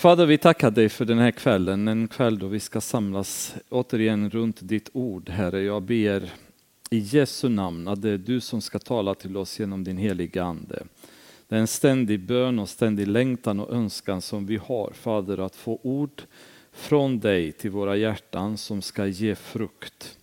[0.00, 4.30] Fader, vi tackar dig för den här kvällen, en kväll då vi ska samlas återigen
[4.30, 5.62] runt ditt ord, Herre.
[5.62, 6.32] Jag ber
[6.90, 10.44] i Jesu namn att det är du som ska tala till oss genom din heliga
[10.44, 10.82] Ande.
[11.48, 15.56] Det är en ständig bön och ständig längtan och önskan som vi har, Fader, att
[15.56, 16.22] få ord
[16.72, 20.18] från dig till våra hjärtan som ska ge frukt.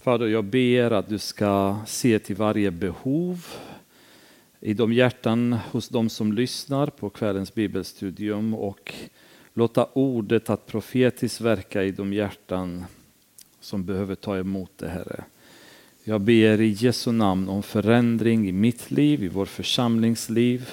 [0.00, 3.46] Fader, jag ber att du ska se till varje behov
[4.66, 8.94] i de hjärtan hos de som lyssnar på kvällens bibelstudium och
[9.54, 12.84] låta ordet att profetiskt verka i de hjärtan
[13.60, 15.24] som behöver ta emot det, Herre.
[16.04, 20.68] Jag ber i Jesu namn om förändring i mitt liv, i vår församlingsliv,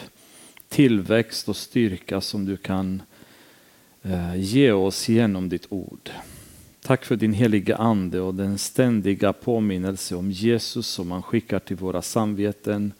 [0.69, 3.01] tillväxt och styrka som du kan
[4.01, 6.09] eh, ge oss genom ditt ord.
[6.81, 11.77] Tack för din heliga ande och den ständiga påminnelse om Jesus som man skickar till
[11.77, 12.93] våra samveten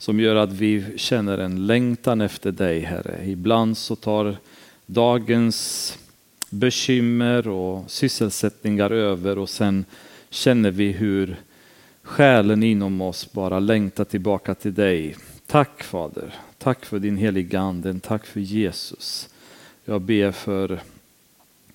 [0.00, 3.20] som gör att vi känner en längtan efter dig, Herre.
[3.24, 4.36] Ibland så tar
[4.86, 5.98] dagens
[6.50, 9.84] bekymmer och sysselsättningar över och sen
[10.30, 11.36] känner vi hur
[12.02, 15.16] själen inom oss bara längtar tillbaka till dig.
[15.46, 19.28] Tack Fader, tack för din heliga Ande, tack för Jesus.
[19.84, 20.80] Jag ber för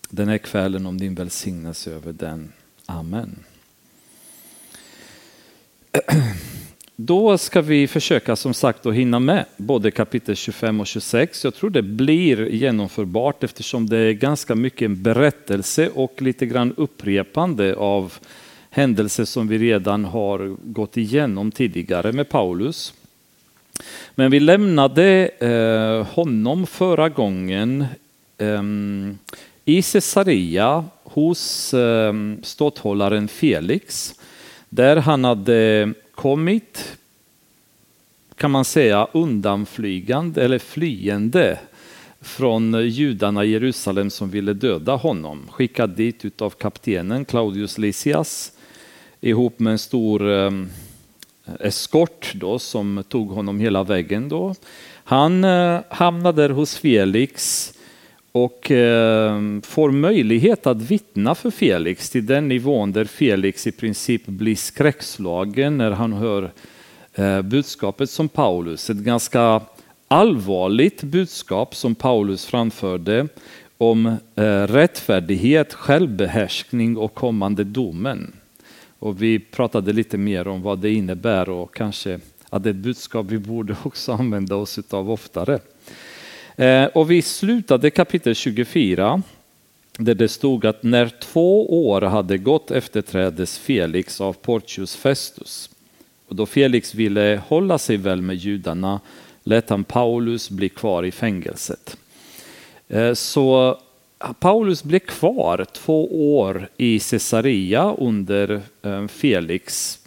[0.09, 2.53] den här kvällen om din välsignelse över den.
[2.85, 3.39] Amen.
[6.97, 11.43] Då ska vi försöka som sagt att hinna med både kapitel 25 och 26.
[11.43, 16.73] Jag tror det blir genomförbart eftersom det är ganska mycket en berättelse och lite grann
[16.77, 18.13] upprepande av
[18.69, 22.93] händelser som vi redan har gått igenom tidigare med Paulus.
[24.15, 27.85] Men vi lämnade eh, honom förra gången
[28.37, 28.63] eh,
[29.65, 34.13] i Caesarea hos eh, ståthållaren Felix
[34.69, 36.97] där han hade kommit,
[38.35, 41.59] kan man säga, undanflygande eller flyende
[42.21, 45.47] från judarna i Jerusalem som ville döda honom.
[45.51, 48.51] Skickad dit utav kaptenen Claudius Lysias
[49.21, 50.51] ihop med en stor eh,
[51.59, 54.29] eskort då, som tog honom hela vägen.
[54.29, 54.55] Då.
[55.03, 57.71] Han eh, hamnade hos Felix
[58.35, 64.25] och eh, får möjlighet att vittna för Felix till den nivån där Felix i princip
[64.25, 66.51] blir skräckslagen när han hör
[67.13, 69.61] eh, budskapet som Paulus, ett ganska
[70.07, 73.27] allvarligt budskap som Paulus framförde
[73.77, 78.33] om eh, rättfärdighet, självbehärskning och kommande domen.
[78.99, 82.19] Och vi pratade lite mer om vad det innebär och kanske
[82.49, 85.59] att det är ett budskap vi borde också använda oss av oftare.
[86.57, 89.21] Eh, och vi slutade kapitel 24
[89.97, 95.69] där det stod att när två år hade gått efterträddes Felix av Porcius Festus.
[96.27, 98.99] Och då Felix ville hålla sig väl med judarna
[99.43, 101.97] lät han Paulus bli kvar i fängelset.
[102.87, 103.77] Eh, så
[104.39, 109.99] Paulus blev kvar två år i Caesarea under eh, Felix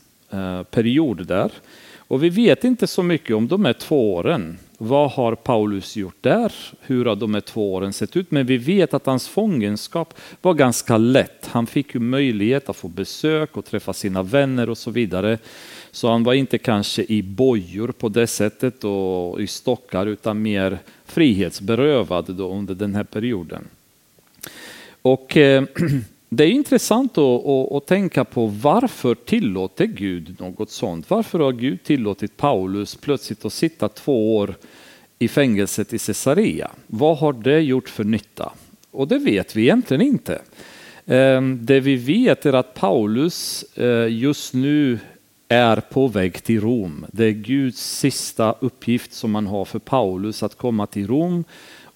[0.71, 1.51] period där.
[1.97, 4.59] Och vi vet inte så mycket om de här två åren.
[4.81, 6.53] Vad har Paulus gjort där?
[6.81, 8.31] Hur har de här två åren sett ut?
[8.31, 11.47] Men vi vet att hans fångenskap var ganska lätt.
[11.47, 15.39] Han fick ju möjlighet att få besök och träffa sina vänner och så vidare.
[15.91, 20.79] Så han var inte kanske i bojor på det sättet och i stockar utan mer
[21.05, 23.65] frihetsberövad då under den här perioden.
[25.03, 25.65] Och eh,
[26.29, 31.11] det är intressant att, att, att, tänka på varför tillåter Gud något sånt?
[31.11, 34.55] Varför har Gud tillåtit Paulus plötsligt att sitta två år
[35.19, 36.71] i fängelset i Caesarea?
[36.87, 38.53] Vad har det gjort för nytta?
[38.91, 40.43] Och det vet vi egentligen inte.
[41.07, 44.99] Ehm, det vi vet är att Paulus eh, just nu
[45.49, 47.07] är på väg till Rom.
[47.13, 51.45] Det är Guds sista uppgift som man har för Paulus att komma till Rom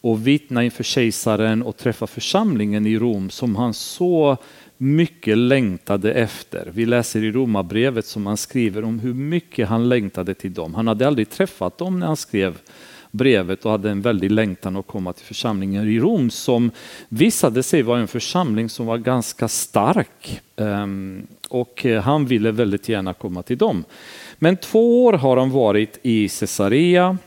[0.02, 4.36] och vittna inför kejsaren och träffa församlingen i Rom som han så
[4.76, 6.70] mycket längtade efter.
[6.74, 10.74] Vi läser i Romarbrevet som han skriver om hur mycket han längtade till dem.
[10.74, 12.58] Han hade aldrig träffat dem när han skrev
[13.10, 16.70] brevet och hade en väldig längtan att komma till församlingen i Rom som
[17.08, 20.40] visade sig vara en församling som var ganska stark.
[20.56, 23.84] Ehm, och han ville väldigt gärna komma till dem.
[24.38, 27.18] Men två år har han varit i Caesarea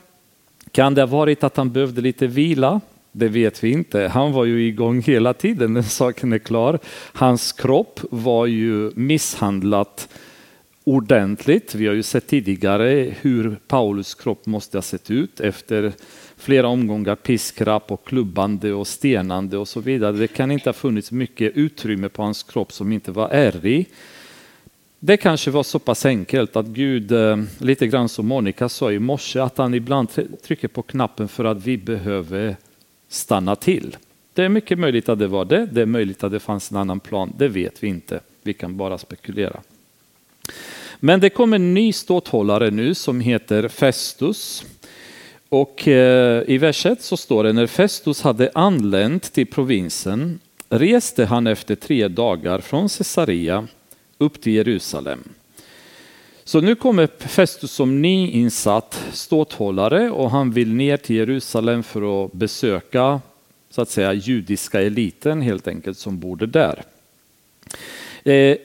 [0.76, 2.80] kan det ha varit att han behövde lite vila?
[3.12, 4.00] Det vet vi inte.
[4.00, 6.78] Han var ju igång hela tiden, den saken är klar.
[7.12, 10.08] Hans kropp var ju misshandlat
[10.84, 11.74] ordentligt.
[11.74, 15.92] Vi har ju sett tidigare hur Paulus kropp måste ha sett ut efter
[16.36, 20.12] flera omgångar piskrapp och klubbande och stenande och så vidare.
[20.12, 23.88] Det kan inte ha funnits mycket utrymme på hans kropp som inte var ärrig.
[25.06, 28.98] Det kanske var så pass enkelt att Gud, eh, lite grann som Monica sa i
[28.98, 30.08] morse, att han ibland
[30.42, 32.56] trycker på knappen för att vi behöver
[33.08, 33.96] stanna till.
[34.32, 36.76] Det är mycket möjligt att det var det, det är möjligt att det fanns en
[36.76, 38.20] annan plan, det vet vi inte.
[38.42, 39.60] Vi kan bara spekulera.
[41.00, 44.64] Men det kommer en ny ståthållare nu som heter Festus.
[45.48, 51.24] Och eh, i vers 1 så står det när Festus hade anlänt till provinsen reste
[51.24, 53.68] han efter tre dagar från Caesarea
[54.18, 55.24] upp till Jerusalem.
[56.44, 62.32] Så nu kommer Festus som nyinsatt ståthållare och han vill ner till Jerusalem för att
[62.32, 63.20] besöka
[63.70, 66.82] så att säga judiska eliten helt enkelt som bodde där.
[68.24, 68.56] Eh,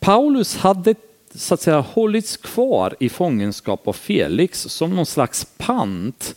[0.00, 0.94] Paulus hade
[1.34, 6.34] så att säga hållits kvar i fångenskap av Felix som någon slags pant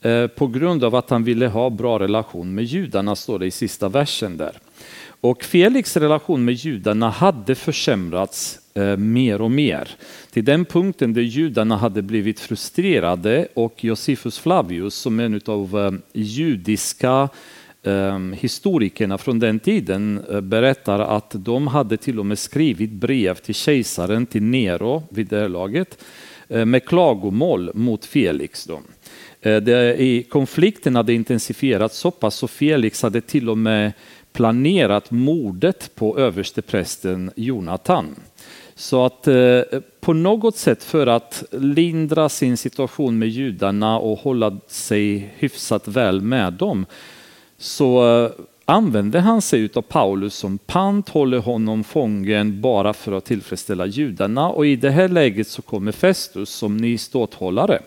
[0.00, 3.50] eh, på grund av att han ville ha bra relation med judarna, står det i
[3.50, 4.58] sista versen där.
[5.20, 9.88] Och Felix relation med judarna hade försämrats eh, mer och mer.
[10.30, 15.78] Till den punkten där judarna hade blivit frustrerade och Josephus Flavius som är en av
[15.78, 17.28] eh, judiska
[17.82, 23.54] eh, historikerna från den tiden berättar att de hade till och med skrivit brev till
[23.54, 26.04] kejsaren, till Nero vid det här laget,
[26.48, 28.64] med klagomål mot Felix.
[28.64, 28.80] Då.
[29.40, 33.92] Det, i konflikten hade intensifierats så pass så Felix hade till och med
[34.38, 38.14] planerat mordet på översteprästen Jonathan.
[38.74, 39.60] Så att eh,
[40.00, 46.20] på något sätt för att lindra sin situation med judarna och hålla sig hyfsat väl
[46.20, 46.86] med dem
[47.56, 48.30] så eh,
[48.64, 54.48] använde han sig av Paulus som pant, håller honom fången bara för att tillfredsställa judarna
[54.48, 57.78] och i det här läget så kommer Festus som ny ståthållare.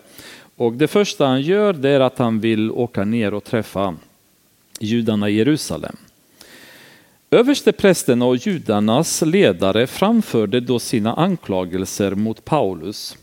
[0.56, 3.94] Och det första han gör det är att han vill åka ner och träffa
[4.80, 5.96] judarna i Jerusalem.
[7.32, 13.16] Översteprästerna och judarnas ledare framförde då sina anklagelser mot Paulus.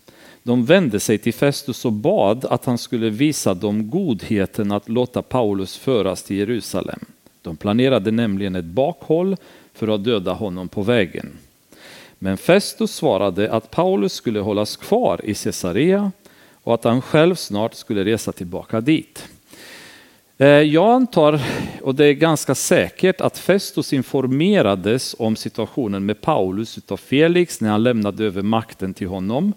[0.44, 5.22] De vände sig till Festus och bad att han skulle visa dem godheten att låta
[5.22, 7.00] Paulus föras till Jerusalem.
[7.42, 9.36] De planerade nämligen ett bakhåll
[9.74, 11.32] för att döda honom på vägen.
[12.20, 16.12] Men Festus svarade att Paulus skulle hållas kvar i Caesarea
[16.64, 19.28] och att han själv snart skulle resa tillbaka dit.
[20.42, 21.42] Eh, jag antar,
[21.82, 27.70] och det är ganska säkert, att Festus informerades om situationen med Paulus av Felix när
[27.70, 29.54] han lämnade över makten till honom.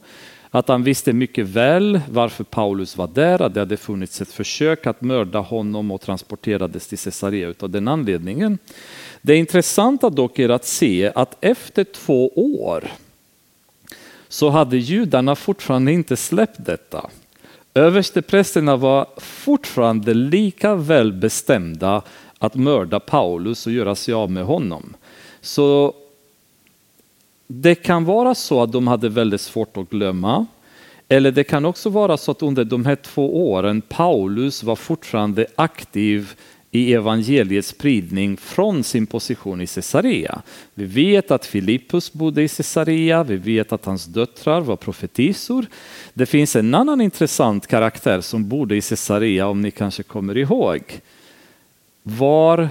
[0.51, 4.87] Att han visste mycket väl varför Paulus var där, att det hade funnits ett försök
[4.87, 8.59] att mörda honom och transporterades till Caesarea av den anledningen.
[9.21, 12.29] Det intressanta dock är att se att efter två
[12.63, 12.85] år
[14.29, 17.11] så hade judarna fortfarande inte släppt detta.
[17.75, 22.03] Översteprästerna var fortfarande lika väl bestämda
[22.39, 24.95] att mörda Paulus och göra sig av med honom.
[25.41, 25.95] Så
[27.47, 30.47] det kan vara så att de hade väldigt svårt att glömma.
[31.09, 35.47] Eller det kan också vara så att under de här två åren Paulus var fortfarande
[35.57, 36.35] aktiv
[36.75, 40.43] i evangeliets spridning från sin position i Caesarea.
[40.75, 45.67] Vi vet att Filippus bodde i Caesarea, vi vet att hans döttrar var profetisor.
[46.15, 51.01] Det finns en annan intressant karaktär som bodde i Caesarea om ni kanske kommer ihåg.
[52.03, 52.69] Var,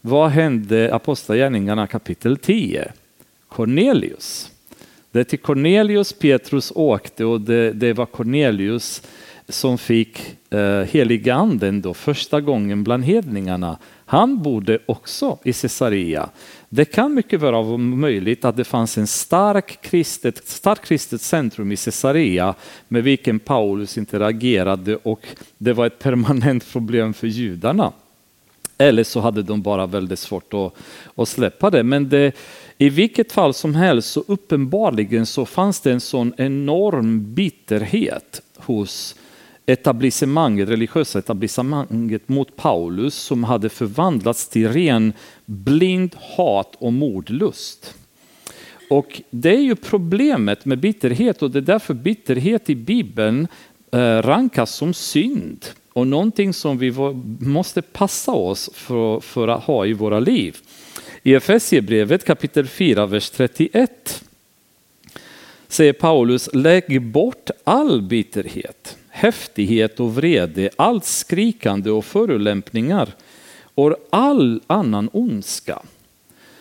[0.00, 2.92] vad hände Apostlagärningarna kapitel 10?
[3.48, 4.50] Cornelius.
[5.10, 9.02] Det är till Cornelius Petrus åkte och det, det var Cornelius
[9.48, 13.78] som fick eh, heliganden då första gången bland hedningarna.
[14.06, 16.28] Han bodde också i Caesarea.
[16.68, 21.72] Det kan mycket väl vara möjligt att det fanns en stark kristet, stark kristet centrum
[21.72, 22.54] i Caesarea
[22.88, 25.26] med vilken Paulus interagerade och
[25.58, 27.92] det var ett permanent problem för judarna.
[28.78, 30.74] Eller så hade de bara väldigt svårt att,
[31.14, 31.82] att släppa det.
[31.82, 32.32] Men det,
[32.78, 39.16] i vilket fall som helst så uppenbarligen så fanns det en sån enorm bitterhet hos
[39.66, 45.12] etablissemanget, religiösa etablissemanget mot Paulus som hade förvandlats till ren
[45.44, 47.94] blind hat och mordlust.
[48.90, 53.48] Och det är ju problemet med bitterhet och det är därför bitterhet i Bibeln
[53.92, 56.92] eh, rankas som synd och någonting som vi
[57.40, 60.56] måste passa oss för, för att ha i våra liv.
[61.22, 64.24] I Efesierbrevet kapitel 4, vers 31
[65.68, 73.08] säger Paulus, lägg bort all bitterhet, häftighet och vrede, allt skrikande och förolämpningar
[73.74, 75.82] och all annan ondska.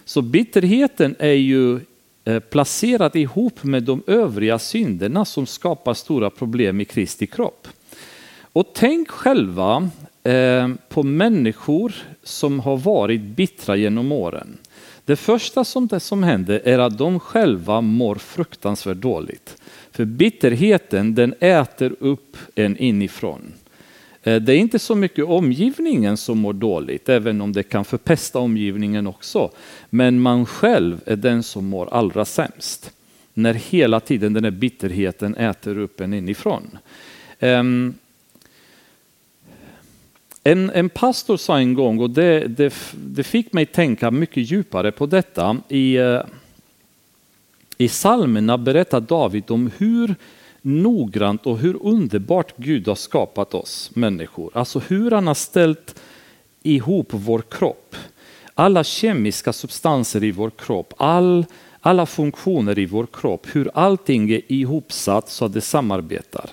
[0.05, 1.79] Så bitterheten är ju
[2.25, 7.67] eh, placerad ihop med de övriga synderna som skapar stora problem i Kristi kropp.
[8.53, 9.89] Och tänk själva
[10.23, 11.93] eh, på människor
[12.23, 14.57] som har varit bittra genom åren.
[15.05, 19.57] Det första som, det som händer är att de själva mår fruktansvärt dåligt.
[19.91, 23.53] För bitterheten den äter upp en inifrån.
[24.23, 28.39] Eh, det är inte så mycket omgivningen som mår dåligt, även om det kan förpesta
[28.39, 29.51] omgivningen också.
[29.89, 32.91] Men man själv är den som mår allra sämst.
[33.33, 36.77] När hela tiden den här bitterheten äter upp en inifrån.
[37.39, 37.93] Um,
[40.43, 44.91] en, en pastor sa en gång, och det, det, det, fick mig tänka mycket djupare
[44.91, 45.57] på detta.
[45.69, 46.21] I, eh,
[47.77, 50.15] i psalmerna berättar David om hur
[50.61, 54.51] noggrant och hur underbart Gud har skapat oss människor.
[54.53, 56.01] Alltså hur han har ställt
[56.63, 57.95] ihop vår kropp.
[58.53, 61.45] Alla kemiska substanser i vår kropp, all,
[61.81, 66.49] alla funktioner i vår kropp, hur allting är ihopsatt så att det samarbetar.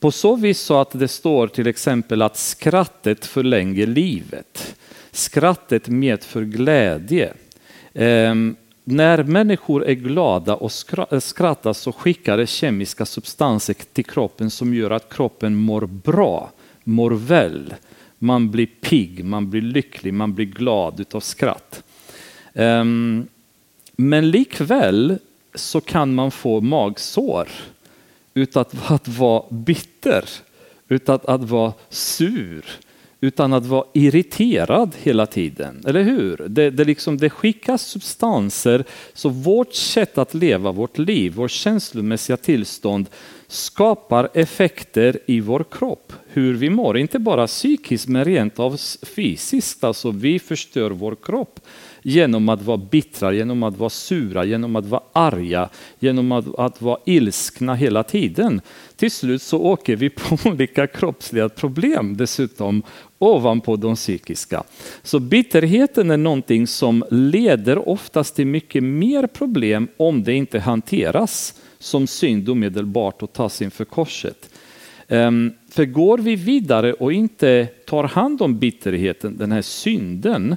[0.00, 4.76] På så vis så att det står till exempel att skrattet förlänger livet.
[5.10, 7.32] Skrattet medför glädje.
[7.92, 10.72] Um, när människor är glada och
[11.12, 16.50] eh, skrattar så skickar det kemiska substanser till kroppen som gör att kroppen mår bra,
[16.84, 17.74] mår väl.
[18.18, 21.82] Man blir pigg, man blir lycklig, man blir glad utav skratt.
[22.52, 23.28] Um,
[23.96, 25.18] men likväl
[25.54, 27.48] så kan man få magsår
[28.38, 30.24] utan att, att vara bitter,
[30.88, 32.64] utan att, att vara sur,
[33.20, 35.84] utan att vara irriterad hela tiden.
[35.86, 36.46] Eller hur?
[36.48, 42.36] Det, det, liksom, det skickas substanser, så vårt sätt att leva vårt liv, vårt känslomässiga
[42.36, 43.06] tillstånd
[43.48, 46.98] skapar effekter i vår kropp, hur vi mår.
[46.98, 48.76] Inte bara psykiskt men rent av
[49.16, 49.84] fysiskt.
[49.84, 51.60] Alltså vi förstör vår kropp
[52.02, 56.82] genom att vara bittra, genom att vara sura, genom att vara arga, genom att, att
[56.82, 58.60] vara ilskna hela tiden.
[58.96, 62.82] Till slut så åker vi på olika kroppsliga problem dessutom
[63.18, 64.62] ovanpå de psykiska.
[65.02, 71.54] Så bitterheten är någonting som leder oftast till mycket mer problem om det inte hanteras
[71.78, 74.50] som synd omedelbart och tas inför korset.
[75.08, 80.56] Ehm, för går vi vidare och inte tar hand om bitterheten, den här synden,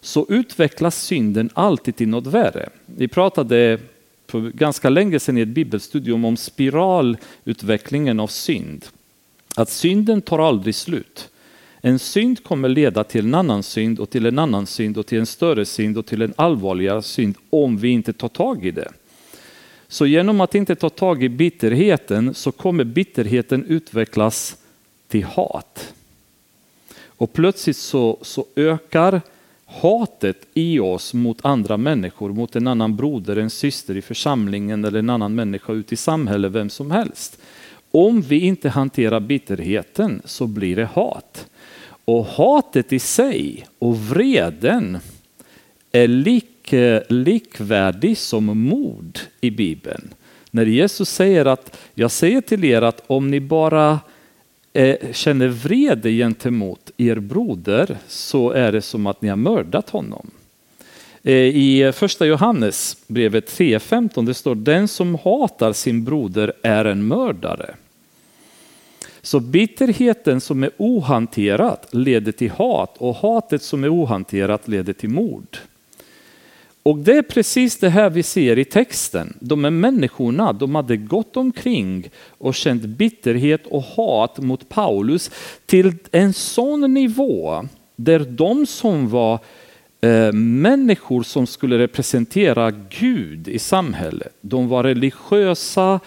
[0.00, 2.68] så utvecklas synden alltid till något värre.
[2.86, 3.78] Vi pratade
[4.26, 8.86] för ganska länge sedan i ett bibelstudium om spiralutvecklingen av synd.
[9.56, 11.28] Att synden tar aldrig slut.
[11.80, 15.18] En synd kommer leda till en annan synd och till en annan synd och till
[15.18, 18.92] en större synd och till en allvarligare synd om vi inte tar tag i det.
[19.90, 24.56] Så genom att inte ta tag i bitterheten så kommer bitterheten utvecklas
[25.08, 25.94] till hat.
[27.04, 29.20] Och plötsligt så, så ökar
[29.66, 34.98] hatet i oss mot andra människor, mot en annan broder, en syster i församlingen eller
[34.98, 37.40] en annan människa ute i samhället, vem som helst.
[37.90, 41.46] Om vi inte hanterar bitterheten så blir det hat.
[42.04, 44.98] Och hatet i sig och vreden
[45.92, 46.08] är
[46.72, 50.14] Eh, likvärdig som mord i Bibeln.
[50.50, 54.00] När Jesus säger att jag säger till er att om ni bara
[54.72, 60.30] eh, känner vrede gentemot er broder så är det som att ni har mördat honom.
[61.22, 67.06] Eh, I första Johannes brevet 3.15 det står den som hatar sin broder är en
[67.06, 67.74] mördare.
[69.22, 75.10] Så bitterheten som är ohanterat leder till hat och hatet som är ohanterat leder till
[75.10, 75.58] mord.
[76.82, 79.36] Och det är precis det här vi ser i texten.
[79.40, 85.30] De här människorna, de hade gått omkring och känt bitterhet och hat mot Paulus
[85.66, 87.64] till en sån nivå
[87.96, 89.38] där de som var
[90.00, 96.00] eh, människor som skulle representera Gud i samhället, de var religiösa,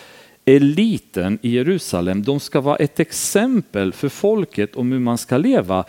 [0.46, 5.86] eliten i Jerusalem, de ska vara ett exempel för folket om hur man ska leva.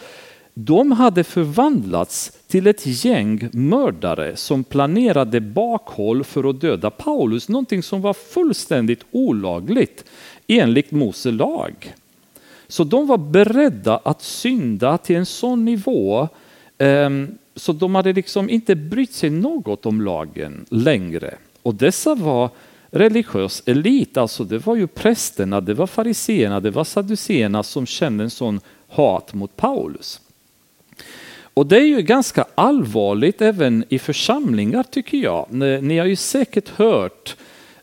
[0.54, 7.82] De hade förvandlats till ett gäng mördare som planerade bakhåll för att döda Paulus, någonting
[7.82, 10.04] som var fullständigt olagligt
[10.46, 11.94] enligt Mose lag.
[12.68, 16.28] Så de var beredda att synda till en sån nivå
[16.78, 21.34] ehm, så de hade liksom inte brytt sig något om lagen längre.
[21.62, 22.50] Och dessa var
[22.90, 28.24] religiös elit, alltså det var ju prästerna, det var fariseerna, det var saduceerna som kände
[28.24, 30.20] en sån hat mot Paulus.
[31.54, 35.46] Och det är ju ganska allvarligt även i församlingar tycker jag.
[35.82, 37.36] Ni har ju säkert hört,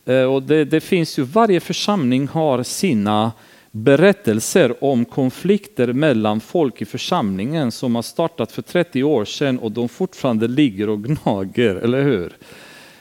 [0.04, 3.32] eh, och det, det finns ju, varje församling har sina
[3.70, 9.72] berättelser om konflikter mellan folk i församlingen som har startat för 30 år sedan och
[9.72, 12.32] de fortfarande ligger och gnager, eller hur?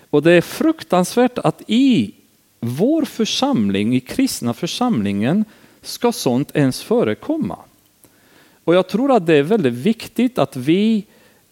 [0.10, 2.12] Och det är fruktansvärt att i
[2.60, 5.46] vår församling, i kristna församlingen,
[5.82, 7.58] ska sånt ens förekomma.
[8.64, 11.06] Och jag tror att det är väldigt viktigt att vi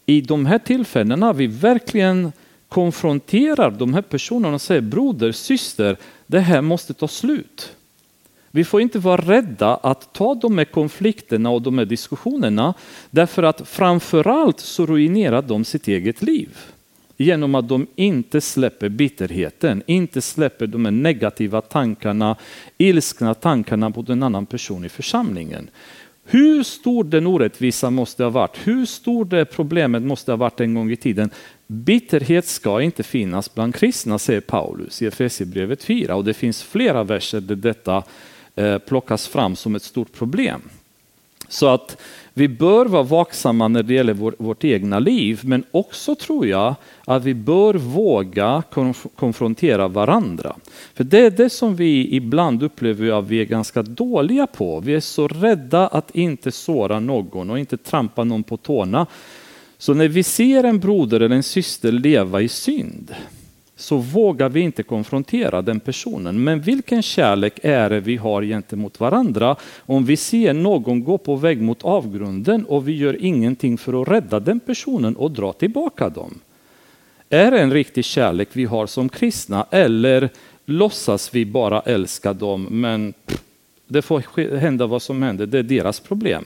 [0.05, 2.31] i de här tillfällena, vi verkligen
[2.67, 5.97] konfronterar de här personerna och säger broder, syster,
[6.27, 7.71] det här måste ta slut.
[8.51, 12.73] Vi får inte vara rädda att ta de här konflikterna och de här diskussionerna
[13.11, 16.57] därför att framförallt så ruinerar de sitt eget liv
[17.17, 22.35] genom att de inte släpper bitterheten, inte släpper de här negativa tankarna,
[22.77, 25.69] ilskna tankarna mot en annan person i församlingen.
[26.31, 30.73] Hur stor den orättvisa måste ha varit, hur stor det problemet måste ha varit en
[30.73, 31.29] gång i tiden.
[31.67, 37.03] Bitterhet ska inte finnas bland kristna, säger Paulus i Efesierbrevet 4 och det finns flera
[37.03, 38.03] verser där detta
[38.55, 40.61] eh, plockas fram som ett stort problem.
[41.47, 42.01] Så att
[42.39, 46.75] vi bör vara vaksamma när det gäller vår, vårt egna liv, men också tror jag
[47.05, 50.55] att vi bör våga konf konfrontera varandra.
[50.93, 54.79] För det är det som vi ibland upplever att vi är ganska dåliga på.
[54.79, 59.05] Vi är så rädda att inte såra någon och inte trampa någon på tårna.
[59.77, 63.15] Så när vi ser en broder eller en syster leva i synd,
[63.79, 66.43] så vågar vi inte konfrontera den personen.
[66.43, 71.35] Men vilken kärlek är det vi har gentemot varandra om vi ser någon gå på
[71.35, 76.09] väg mot avgrunden och vi gör ingenting för att rädda den personen och dra tillbaka
[76.09, 76.39] dem?
[77.29, 80.29] Är det en riktig kärlek vi har som kristna eller
[80.65, 83.13] låtsas vi bara älska dem men
[83.87, 86.45] det får hända vad som händer, det är deras problem.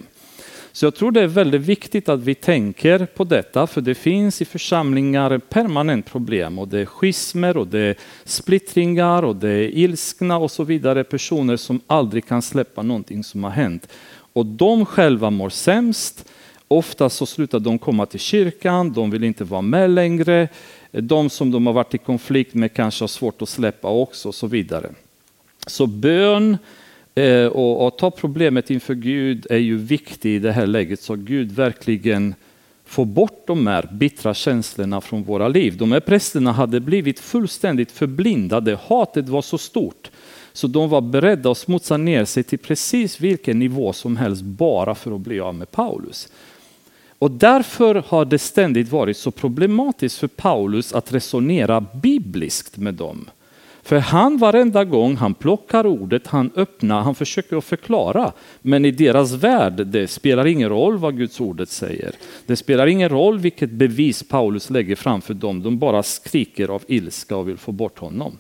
[0.76, 4.42] Så jag tror det är väldigt viktigt att vi tänker på detta, för det finns
[4.42, 9.78] i församlingar permanent problem och det är schismer och det är splittringar och det är
[9.78, 13.88] ilskna och så vidare personer som aldrig kan släppa någonting som har hänt.
[14.34, 16.30] Och de själva mår sämst.
[16.68, 20.48] Ofta så slutar de komma till kyrkan, de vill inte vara med längre.
[20.92, 24.36] De som de har varit i konflikt med kanske har svårt att släppa också och
[24.36, 24.90] så vidare.
[25.68, 26.58] Så bön
[27.16, 31.16] Eh, och att ta problemet inför Gud är ju viktigt i det här läget så
[31.16, 32.36] Gud verkligen
[32.86, 35.78] får bort de här bittra känslorna från våra liv.
[35.78, 40.12] De här prästerna hade blivit fullständigt förblindade, hatet var så stort
[40.54, 44.96] så de var beredda att smutsa ner sig till precis vilken nivå som helst bara
[44.96, 46.30] för att bli av med Paulus.
[47.20, 53.30] Och därför har det ständigt varit så problematiskt för Paulus att resonera bibliskt med dem.
[53.84, 58.32] För han varenda gång han plockar ordet, han öppnar, han försöker att förklara.
[58.62, 62.12] Men i deras värld, det spelar ingen roll vad Guds ordet säger.
[62.46, 65.64] Det spelar ingen roll vilket bevis Paulus lägger framför dem.
[65.64, 68.38] De bara skriker av ilska och vill få bort honom.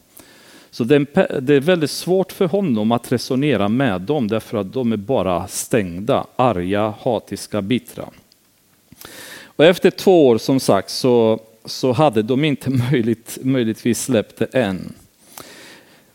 [0.71, 4.97] Så det är väldigt svårt för honom att resonera med dem därför att de är
[4.97, 8.05] bara stängda, arga, hatiska, bittra.
[9.45, 14.45] Och efter två år som sagt så, så hade de inte möjligt, möjligtvis släppt det
[14.45, 14.93] än.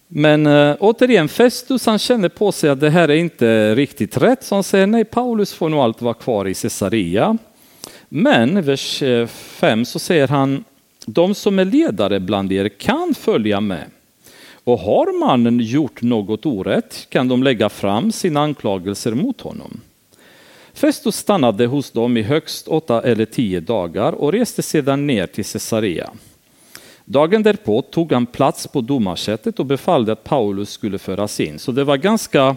[0.08, 4.44] Men äh, återigen, Festus han känner på sig att det här är inte riktigt rätt,
[4.44, 7.38] så han säger nej, Paulus får nog allt vara kvar i Caesarea.
[8.08, 10.64] Men vers eh, 5 så säger han,
[11.06, 13.84] de som är ledare bland er kan följa med.
[14.64, 19.80] Och har mannen gjort något orätt kan de lägga fram sina anklagelser mot honom.
[20.72, 25.44] Festus stannade hos dem i högst åtta eller tio dagar och reste sedan ner till
[25.44, 26.10] Caesarea.
[27.10, 31.58] Dagen därpå tog han plats på domarsätet och befallde att Paulus skulle föras in.
[31.58, 32.56] Så det var ganska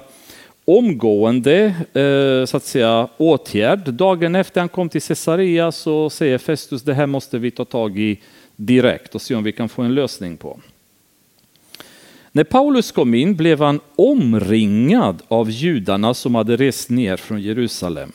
[0.66, 3.94] omgående eh, så att säga, åtgärd.
[3.94, 8.00] Dagen efter han kom till Caesarea så säger Festus det här måste vi ta tag
[8.00, 8.20] i
[8.56, 10.60] direkt och se om vi kan få en lösning på.
[12.32, 18.12] När Paulus kom in blev han omringad av judarna som hade rest ner från Jerusalem.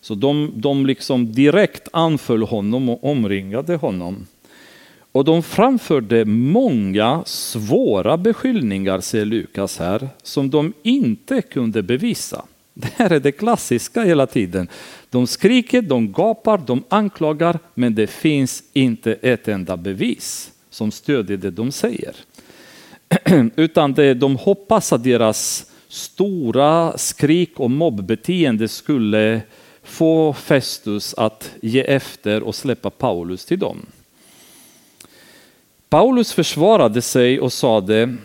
[0.00, 4.26] Så de, de liksom direkt anföll honom och omringade honom.
[5.16, 12.44] Och de framförde många svåra beskyllningar, säger Lukas här, som de inte kunde bevisa.
[12.74, 14.68] Det här är det klassiska hela tiden.
[15.10, 21.36] De skriker, de gapar, de anklagar, men det finns inte ett enda bevis som stödjer
[21.36, 22.16] det de säger.
[23.56, 29.40] Utan det, de hoppas att deras stora skrik och mobbbeteende skulle
[29.82, 33.86] få Festus att ge efter och släppa Paulus till dem.
[35.96, 38.16] Paulus försvarade sig och sade,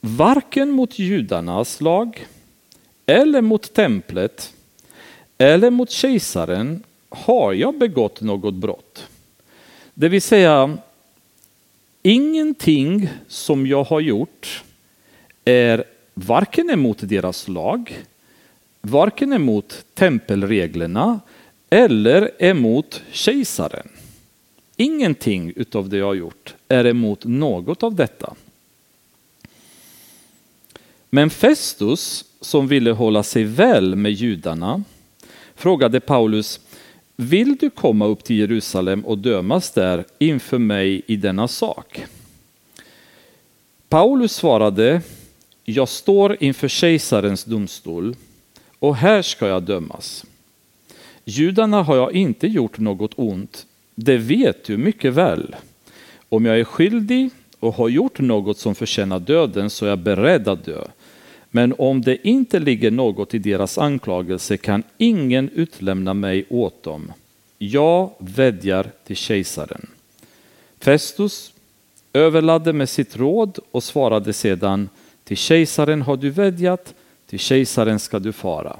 [0.00, 2.26] varken mot judarnas lag
[3.06, 4.52] eller mot templet
[5.38, 9.06] eller mot kejsaren har jag begått något brott.
[9.94, 10.78] Det vill säga,
[12.02, 14.64] ingenting som jag har gjort
[15.44, 17.98] är varken emot deras lag,
[18.80, 21.20] varken emot tempelreglerna
[21.70, 23.88] eller emot kejsaren.
[24.80, 28.34] Ingenting utav det jag har gjort är emot något av detta.
[31.10, 34.84] Men Festus, som ville hålla sig väl med judarna,
[35.54, 36.60] frågade Paulus,
[37.16, 42.04] vill du komma upp till Jerusalem och dömas där inför mig i denna sak?
[43.88, 45.02] Paulus svarade,
[45.64, 48.16] jag står inför kejsarens domstol
[48.78, 50.24] och här ska jag dömas.
[51.24, 53.66] Judarna har jag inte gjort något ont,
[54.04, 55.56] det vet du mycket väl.
[56.28, 60.48] Om jag är skyldig och har gjort något som förtjänar döden så är jag beredd
[60.48, 60.84] att dö.
[61.50, 67.12] Men om det inte ligger något i deras anklagelse kan ingen utlämna mig åt dem.
[67.58, 69.86] Jag vädjar till kejsaren.
[70.78, 71.52] Festus
[72.12, 74.88] överlade med sitt råd och svarade sedan
[75.24, 76.94] till kejsaren har du vädjat,
[77.26, 78.76] till kejsaren ska du fara.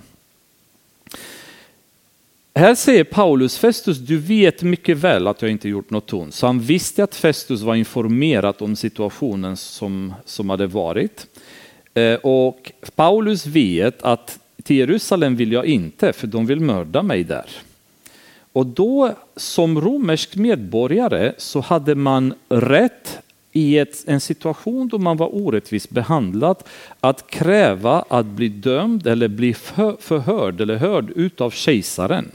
[2.55, 6.35] Här säger Paulus, Festus du vet mycket väl att jag inte gjort något ont.
[6.35, 11.27] Så han visste att Festus var informerad om situationen som, som hade varit.
[11.95, 17.25] Eh, och Paulus vet att till Jerusalem vill jag inte, för de vill mörda mig
[17.25, 17.47] där.
[18.53, 23.19] Och då som romersk medborgare så hade man rätt
[23.53, 26.57] i ett, en situation då man var orättvist behandlad
[27.01, 32.31] att kräva att bli dömd eller bli för, förhörd eller hörd utav kejsaren.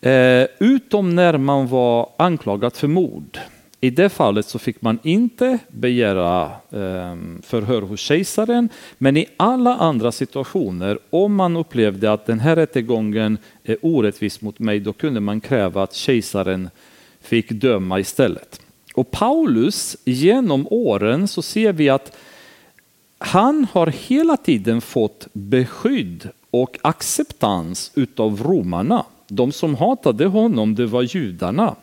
[0.00, 3.38] Eh, utom när man var anklagad för mord.
[3.80, 9.76] I det fallet så fick man inte begära eh, förhör hos kejsaren, men i alla
[9.76, 15.20] andra situationer, om man upplevde att den här rättegången är orättvis mot mig, då kunde
[15.20, 16.70] man kräva att kejsaren
[17.20, 18.60] fick döma istället.
[18.94, 22.16] Och Paulus, genom åren så ser vi att
[23.18, 29.04] han har hela tiden fått beskydd och acceptans utav romarna.
[29.30, 31.76] De som hatade honom, det var judarna.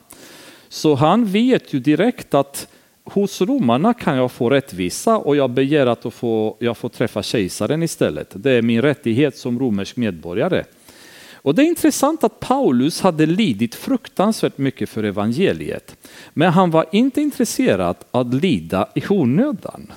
[0.70, 2.68] Så han vet ju direkt att
[3.04, 7.84] hos romarna kan jag få rättvisa och jag begär att få, jag får träffa kejsaren
[7.84, 8.32] istället.
[8.36, 10.64] Det är min rättighet som romersk medborgare.
[11.34, 15.96] Och det är intressant att Paulus hade lidit fruktansvärt mycket för evangeliet.
[16.34, 19.92] Men han var inte intresserad att lida i onödan.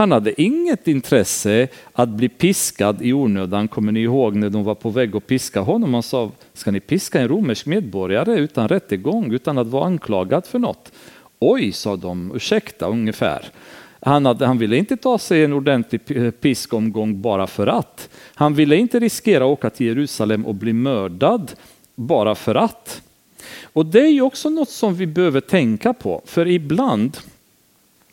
[0.00, 3.68] Han hade inget intresse att bli piskad i onödan.
[3.68, 5.94] Kommer ni ihåg när de var på väg att piska honom?
[5.94, 10.58] Han sa, ska ni piska en romersk medborgare utan rättegång, utan att vara anklagad för
[10.58, 10.92] något?
[11.38, 13.44] Oj, sa de, ursäkta ungefär.
[14.00, 16.00] Han, hade, han ville inte ta sig en ordentlig
[16.40, 18.08] piskomgång bara för att.
[18.34, 21.52] Han ville inte riskera att åka till Jerusalem och bli mördad
[21.94, 23.02] bara för att.
[23.62, 27.16] Och det är ju också något som vi behöver tänka på, för ibland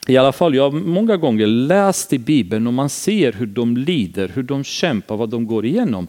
[0.08, 3.78] i alla fall, jag har många gånger läst i Bibeln och man ser hur de
[3.78, 6.08] lider, hur de kämpar, vad de går igenom.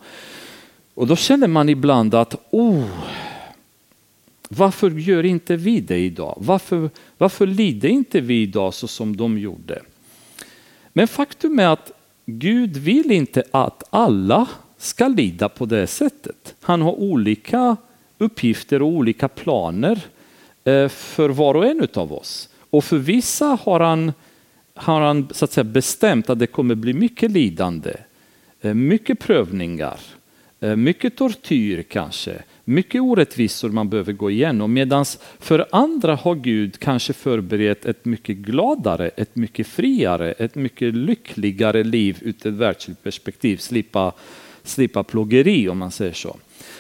[0.94, 2.84] Och då känner man ibland att, oh,
[4.48, 6.38] varför gör inte vi det idag?
[6.40, 9.82] Varför, varför lider inte vi idag så som de gjorde?
[10.92, 11.92] Men faktum är att
[12.26, 14.46] Gud vill inte att alla
[14.78, 16.54] ska lida på det sättet.
[16.60, 17.76] Han har olika
[18.18, 20.00] uppgifter och olika planer
[20.64, 22.48] eh, för var och en av oss.
[22.70, 24.12] Och för vissa har han,
[24.74, 27.94] har han så att säga, bestämt att det kommer bli mycket lidande,
[28.60, 30.00] eh, mycket prövningar,
[30.60, 34.72] eh, mycket tortyr kanske, mycket orättvisor man behöver gå igenom.
[34.72, 35.04] Medan
[35.38, 41.84] för andra har Gud kanske förberett ett mycket gladare, ett mycket friare, ett mycket lyckligare
[41.84, 43.56] liv ur ett världsligt perspektiv.
[43.56, 44.12] Slippa,
[44.62, 46.36] slippa plågeri om man säger så.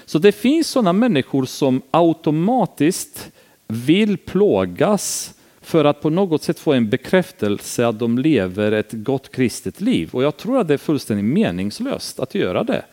[0.06, 3.30] Så det finns sådana människor som automatiskt
[3.66, 5.34] vill plågas
[5.68, 10.08] för att på något sätt få en bekräftelse att de lever ett gott kristet liv.
[10.12, 12.84] Och jag tror att det är fullständigt meningslöst att göra det.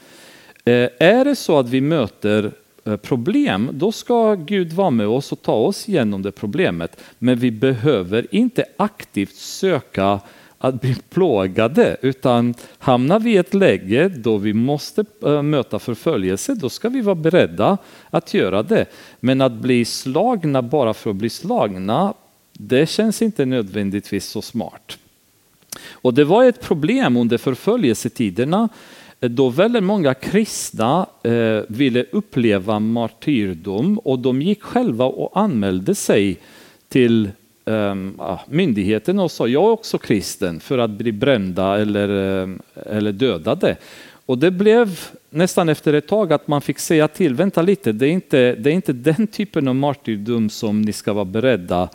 [0.65, 2.51] Eh, är det så att vi möter
[2.85, 7.01] eh, problem, då ska Gud vara med oss och ta oss igenom det problemet.
[7.19, 10.19] Men vi behöver inte aktivt söka
[10.57, 16.55] att bli plågade, utan hamnar vi i ett läge då vi måste eh, möta förföljelse,
[16.55, 17.77] då ska vi vara beredda
[18.09, 18.85] att göra det.
[19.19, 22.13] Men att bli slagna bara för att bli slagna,
[22.59, 24.97] det känns inte nödvändigtvis så smart.
[25.89, 28.69] Och det var ett problem under förföljelsetiderna
[29.19, 35.95] eh, då väldigt många kristna eh, ville uppleva martyrdom och de gick själva och anmälde
[35.95, 36.37] sig
[36.87, 37.29] till
[37.65, 37.95] eh,
[38.47, 42.49] myndigheten och sa jag är också kristen för att bli brända eller, eh,
[42.85, 43.77] eller dödade.
[44.25, 48.07] Och det blev nästan efter ett tag att man fick säga till, vänta lite, det
[48.07, 51.89] är inte, det är inte den typen av martyrdom som ni ska vara beredda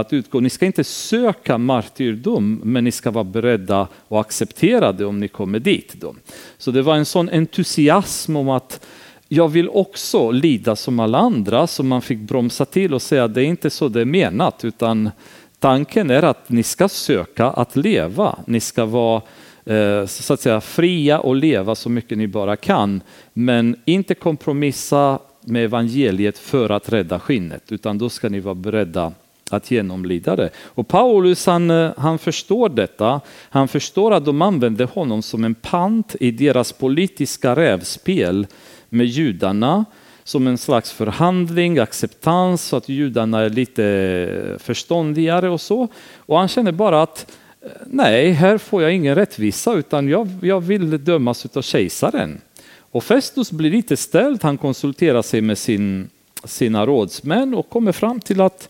[0.00, 0.40] att utgå.
[0.40, 5.28] Ni ska inte söka martyrdom, men ni ska vara beredda och acceptera det om ni
[5.28, 5.94] kommer dit.
[6.00, 6.14] Då.
[6.58, 8.86] Så det var en sån entusiasm om att
[9.28, 13.34] jag vill också lida som alla andra, så man fick bromsa till och säga att
[13.34, 15.10] det är inte så det är menat, utan
[15.58, 18.38] tanken är att ni ska söka att leva.
[18.46, 19.22] Ni ska vara
[19.64, 23.00] eh, så att säga fria och leva så mycket ni bara kan,
[23.32, 29.12] men inte kompromissa med evangeliet för att rädda skinnet, utan då ska ni vara beredda
[29.50, 30.50] att genomlida det.
[30.64, 33.20] Och Paulus han, eh, han förstår detta.
[33.50, 38.46] Han förstår att de använde honom som en pant i deras politiska rävspel
[38.88, 39.84] med judarna
[40.24, 45.88] som en slags förhandling, acceptans så att judarna är lite eh, förståndigare och så.
[46.16, 50.60] Och han känner bara att eh, nej, här får jag ingen rättvisa utan jag, jag
[50.60, 52.40] vill dömas av kejsaren.
[52.78, 56.08] Och Festus blir lite ställd, han konsulterar sig med sin,
[56.44, 58.68] sina rådsmän och kommer fram till att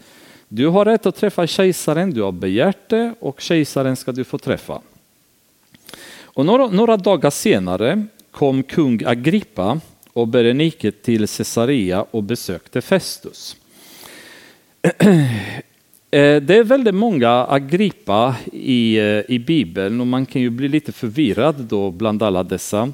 [0.54, 4.38] du har rätt att träffa kejsaren, du har begärt det och kejsaren ska du få
[4.38, 4.80] träffa.
[6.22, 9.80] Och några, några dagar senare kom kung Agrippa
[10.12, 13.56] och Berenike till Caesarea och besökte Festus.
[16.10, 20.68] Eh, det är väldigt många Agrippa i, eh, i Bibeln och man kan ju bli
[20.68, 22.92] lite förvirrad då bland alla dessa.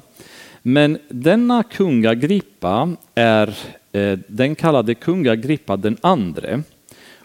[0.61, 3.57] Men denna kung Agrippa är
[3.91, 6.63] eh, den kallade kung Agrippa den andre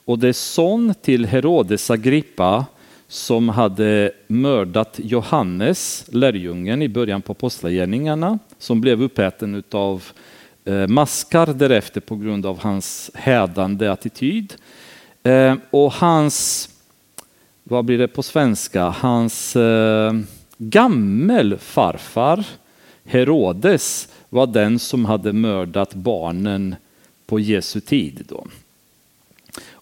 [0.07, 2.67] och det är son till Herodes Agrippa
[3.09, 10.05] som hade mördat Johannes, lärjungen, i början på apostlagärningarna, som blev uppäten av
[10.65, 14.55] eh, maskar därefter på grund av hans hädande attityd.
[15.23, 16.69] Eh, och hans,
[17.65, 20.13] vad blir det på svenska, hans eh,
[20.59, 22.45] gammelfarfar
[23.05, 26.77] Herodes var den som hade mördat barnen
[27.27, 28.25] på Jesu tid.
[28.29, 28.47] Då.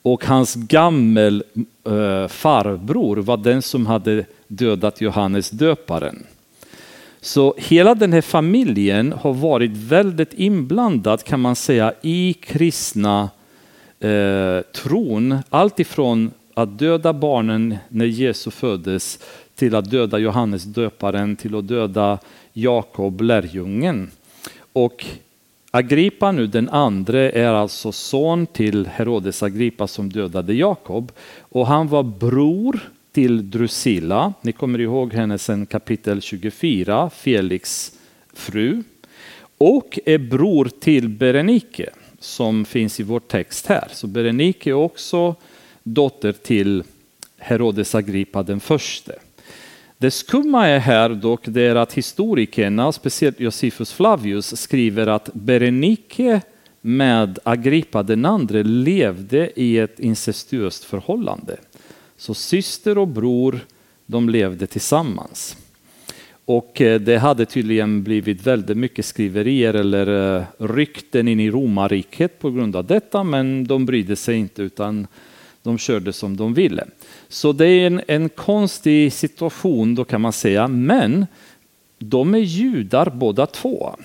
[0.06, 6.26] Och hans gammelfarbror eh, var den som hade dödat Johannes döparen.
[7.20, 13.30] Så hela den här familjen har varit väldigt inblandad kan man säga i kristna
[14.00, 19.18] eh, tron, allt ifrån att döda barnen när Jesus föddes
[19.54, 22.18] till att döda Johannes döparen, till att döda
[22.52, 24.10] Jakob lärjungen.
[24.72, 25.06] Och
[25.76, 31.12] Agrippa nu, den andre, är alltså son till Herodes Agrippa som dödade Jakob.
[31.38, 32.80] Och han var bror
[33.12, 34.32] till Drusilla.
[34.40, 37.92] Ni kommer ihåg henne sedan kapitel 24, Felix
[38.32, 38.82] fru.
[39.58, 43.88] Och är bror till Berenike som finns i vår text här.
[43.92, 45.34] Så Berenike är också
[45.82, 46.84] dotter till
[47.38, 49.12] Herodes Agrippa den förste.
[50.04, 56.40] Det skumma är här dock det är att historikerna, speciellt Josephus Flavius, skriver att Berenike
[56.80, 61.56] med Agrippa den andre levde i ett incestuöst förhållande.
[62.16, 63.60] Så syster och bror,
[64.06, 65.56] de levde tillsammans.
[66.44, 72.38] Och eh, det hade tydligen blivit väldigt mycket skriverier eller eh, rykten in i romarriket
[72.38, 75.06] på grund av detta, men de brydde sig inte utan
[75.64, 76.84] de körde som de ville.
[77.28, 81.26] Så det är en, en konstig situation då kan man säga, men
[81.98, 83.96] de är judar båda två.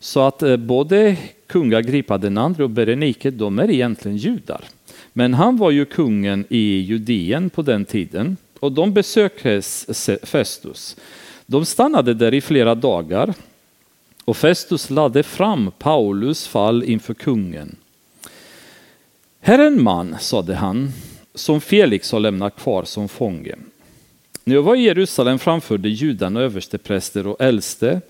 [0.00, 4.64] Så att eh, både kungagripa den andra och Berenike, de är egentligen judar.
[5.12, 9.62] Men han var ju kungen i Judeen på den tiden och de besökte
[10.22, 10.96] Festus.
[11.46, 13.34] De stannade där i flera dagar
[14.24, 17.76] och Festus lade fram Paulus fall inför kungen.
[19.40, 20.92] Här är en man, sade han,
[21.34, 23.54] som Felix har lämnat kvar som fånge.
[24.44, 28.00] När jag var i Jerusalem framförde judarna överstepräster och äldste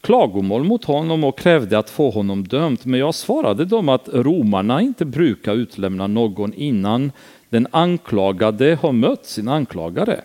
[0.00, 2.78] klagomål mot honom och krävde att få honom dömd.
[2.82, 7.12] Men jag svarade dem att romarna inte brukar utlämna någon innan
[7.48, 10.20] den anklagade har mött sin anklagare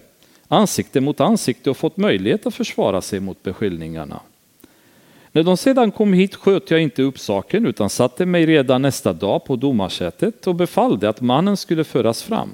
[0.50, 4.20] ansikte mot ansikte och fått möjlighet att försvara sig mot beskyllningarna.
[5.32, 9.14] När de sedan kom hit sköt jag inte upp saken utan satte mig redan nästa
[9.14, 12.50] dag på domarsätet och befallde att mannen skulle föras fram.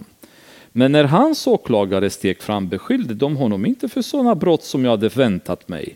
[0.71, 4.91] Men när hans åklagare steg fram beskyllde de honom inte för sådana brott som jag
[4.91, 5.95] hade väntat mig.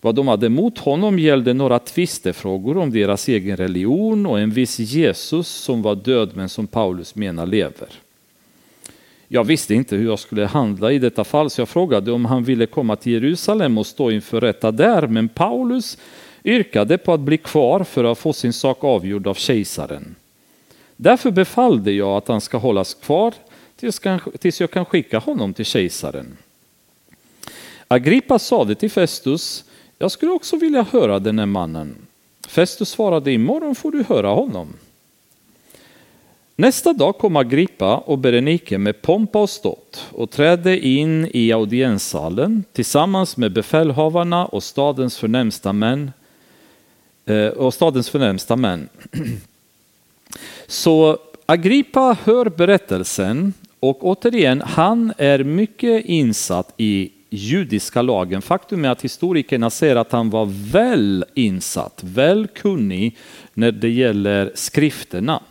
[0.00, 4.78] Vad de hade mot honom gällde några tvistefrågor om deras egen religion och en viss
[4.78, 7.88] Jesus som var död men som Paulus menar lever.
[9.34, 12.44] Jag visste inte hur jag skulle handla i detta fall så jag frågade om han
[12.44, 15.06] ville komma till Jerusalem och stå inför rätta där.
[15.06, 15.98] Men Paulus
[16.44, 20.14] yrkade på att bli kvar för att få sin sak avgjord av kejsaren.
[20.96, 23.34] Därför befallde jag att han ska hållas kvar
[24.40, 26.36] tills jag kan skicka honom till kejsaren.
[27.88, 29.64] Agrippa sade till Festus,
[29.98, 31.94] jag skulle också vilja höra den här mannen.
[32.48, 34.68] Festus svarade, imorgon får du höra honom.
[36.56, 42.64] Nästa dag kom Agrippa och Berenike med pompa och ståt och trädde in i audienssalen
[42.72, 46.12] tillsammans med befälhavarna och stadens förnämsta män.
[47.26, 48.88] Eh, och stadens förnämsta män.
[50.66, 58.42] Så Agrippa hör berättelsen och återigen, han är mycket insatt i judiska lagen.
[58.42, 63.16] Faktum är att historikerna säger att han var väl insatt, väl kunnig
[63.54, 65.42] när det gäller skrifterna.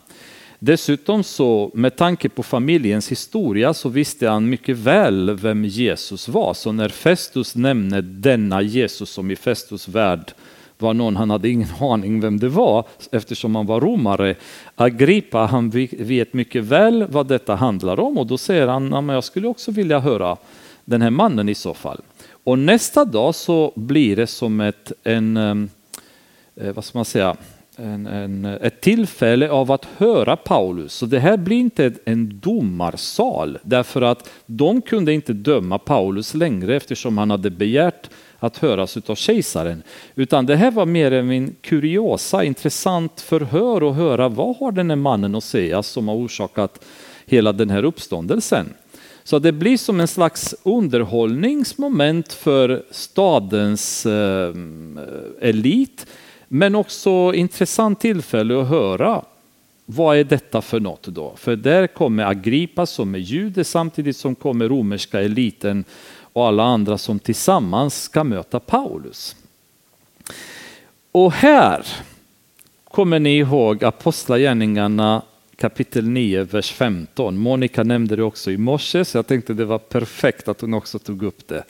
[0.63, 6.53] Dessutom så med tanke på familjens historia så visste han mycket väl vem Jesus var.
[6.53, 10.33] Så när Festus nämner denna Jesus som i Festus värld
[10.77, 14.35] var någon, han hade ingen aning vem det var eftersom han var romare.
[14.75, 19.47] Agrippa, han vet mycket väl vad detta handlar om och då säger han, jag skulle
[19.47, 20.37] också vilja höra
[20.85, 22.01] den här mannen i så fall.
[22.43, 27.35] Och nästa dag så blir det som ett, en, eh, vad ska man säga,
[27.77, 30.93] en, en, ett tillfälle av att höra Paulus.
[30.93, 36.75] Så det här blir inte en domarsal därför att de kunde inte döma Paulus längre
[36.75, 39.83] eftersom han hade begärt att höras av kejsaren.
[40.15, 44.97] Utan det här var mer en kuriosa, intressant förhör och höra vad har den här
[44.97, 46.85] mannen att säga som har orsakat
[47.25, 48.73] hela den här uppståndelsen.
[49.23, 54.53] Så det blir som en slags underhållningsmoment för stadens eh,
[55.41, 56.07] elit
[56.53, 59.25] men också intressant tillfälle att höra
[59.85, 61.33] vad är detta för något då?
[61.35, 65.83] För där kommer Agrippa som är jude samtidigt som kommer romerska eliten
[66.33, 69.35] och alla andra som tillsammans ska möta Paulus.
[71.11, 71.85] Och här
[72.83, 75.21] kommer ni ihåg Apostlagärningarna
[75.55, 77.37] kapitel 9, vers 15.
[77.37, 80.99] Monica nämnde det också i morse, så jag tänkte det var perfekt att hon också
[80.99, 81.63] tog upp det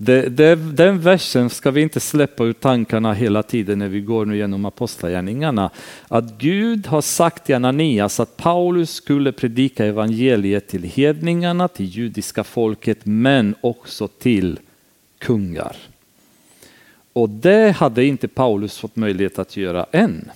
[0.00, 4.26] det, det den versen ska vi inte släppa ur tankarna hela tiden när vi går
[4.26, 5.70] nu genom apostlagärningarna.
[6.08, 12.44] Att Gud har sagt till Ananias att Paulus skulle predika evangeliet till hedningarna, till judiska
[12.44, 14.58] folket, men också till
[15.18, 15.76] kungar.
[17.12, 20.30] Och det hade inte Paulus fått möjlighet att göra än.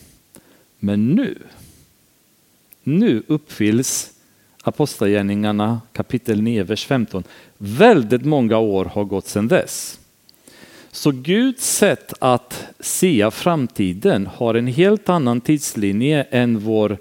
[0.78, 1.38] Men nu
[2.82, 4.11] nu uppfylls
[4.64, 7.24] Apostlagärningarna kapitel 9, vers 15.
[7.58, 9.98] Väldigt många år har gått sedan dess.
[10.92, 16.98] Så Guds sätt att se framtiden har en helt annan tidslinje än vår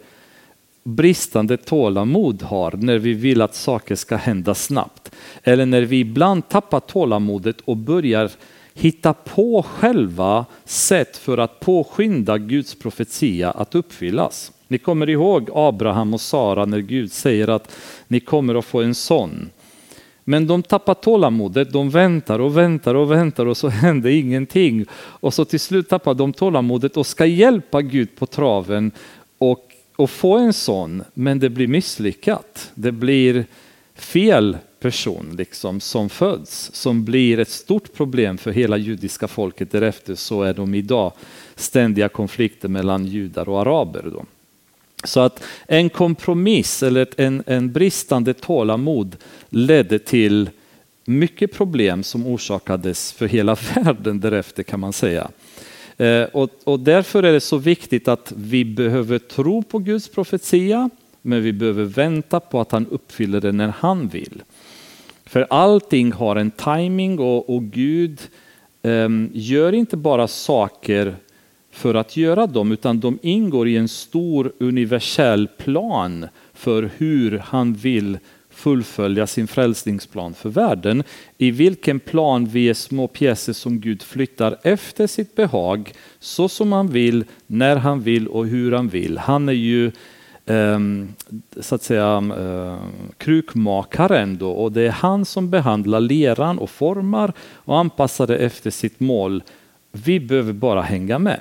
[0.84, 5.12] bristande tålamod har när vi vill att saker ska hända snabbt.
[5.44, 8.32] Eller när vi ibland tappar tålamodet och börjar
[8.74, 14.52] hitta på själva sätt för att påskynda Guds profetia att uppfyllas.
[14.72, 17.76] Ni kommer ihåg Abraham och Sara när Gud säger att
[18.08, 19.50] ni kommer att få en son.
[20.24, 24.86] Men de tappar tålamodet, de väntar och väntar och väntar och så händer ingenting.
[24.94, 28.92] Och så till slut tappar de tålamodet och ska hjälpa Gud på traven
[29.38, 31.04] och, och få en son.
[31.14, 32.72] Men det blir misslyckat.
[32.76, 33.46] Det blir
[33.96, 39.72] fel person liksom som föds som blir ett stort problem för hela judiska folket.
[39.72, 41.14] Därefter så är de idag
[41.56, 44.04] ständiga konflikter mellan judar och araber.
[44.14, 44.26] Då.
[45.04, 49.16] Så att en kompromiss eller en, en bristande tålamod
[49.50, 50.50] ledde till
[51.06, 55.30] mycket problem som orsakades för hela världen därefter kan man säga.
[55.98, 60.90] Eh, och, och, därför är det så viktigt att vi behöver tro på Guds profetia,
[61.22, 64.44] men vi behöver vänta på att han uppfyller det när han vill.
[65.26, 68.22] För allting har en timing och, och Gud
[68.82, 71.16] um, gör inte bara saker
[71.72, 77.74] för att göra dem, utan de ingår i en stor universell plan för hur han
[77.74, 78.18] vill
[78.50, 81.04] fullfölja sin frälsningsplan för världen.
[81.38, 86.72] I vilken plan vi är små pjäser som Gud flyttar efter sitt behag, så som
[86.72, 89.18] han vill, när han vill och hur han vill.
[89.18, 89.92] Han är ju
[90.46, 91.14] ehm,
[91.60, 92.80] så att säga ehm,
[93.18, 98.70] krukmakaren då och det är han som behandlar leran och formar och anpassar det efter
[98.70, 99.44] sitt mål.
[99.92, 101.40] Vi behöver bara hänga med.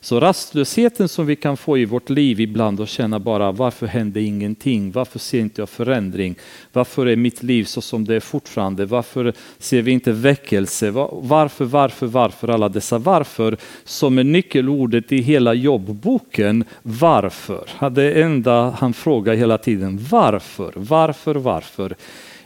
[0.00, 4.20] Så rastlösheten som vi kan få i vårt liv ibland och känna bara varför händer
[4.20, 4.92] ingenting?
[4.92, 6.34] Varför ser inte jag förändring?
[6.72, 8.86] Varför är mitt liv så som det är fortfarande?
[8.86, 10.90] Varför ser vi inte väckelse?
[11.10, 12.48] Varför, varför, varför?
[12.48, 16.64] Alla dessa varför som är nyckelordet i hela jobbboken.
[16.82, 17.90] Varför?
[17.90, 19.98] Det enda han frågar hela tiden.
[20.10, 20.72] Varför?
[20.74, 21.34] Varför?
[21.34, 21.96] Varför?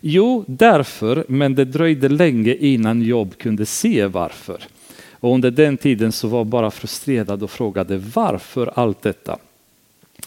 [0.00, 4.62] Jo, därför, men det dröjde länge innan Jobb kunde se varför.
[5.20, 9.38] Och under den tiden så var jag bara frustrerad och frågade varför allt detta?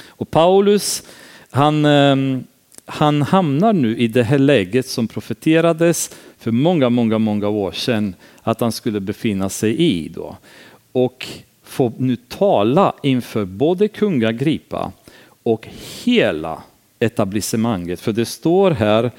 [0.07, 1.03] Och Paulus,
[1.49, 2.43] han, ehm,
[2.85, 8.15] han hamnar nu i det här läget som profeterades för många, många, många år sedan
[8.41, 10.07] att han skulle befinna sig i.
[10.07, 10.37] Då.
[10.91, 11.27] Och
[11.63, 14.91] får nu tala inför både kungagripa
[15.43, 15.67] och
[16.03, 16.63] hela
[16.99, 17.99] etablissemanget.
[17.99, 19.11] För det står här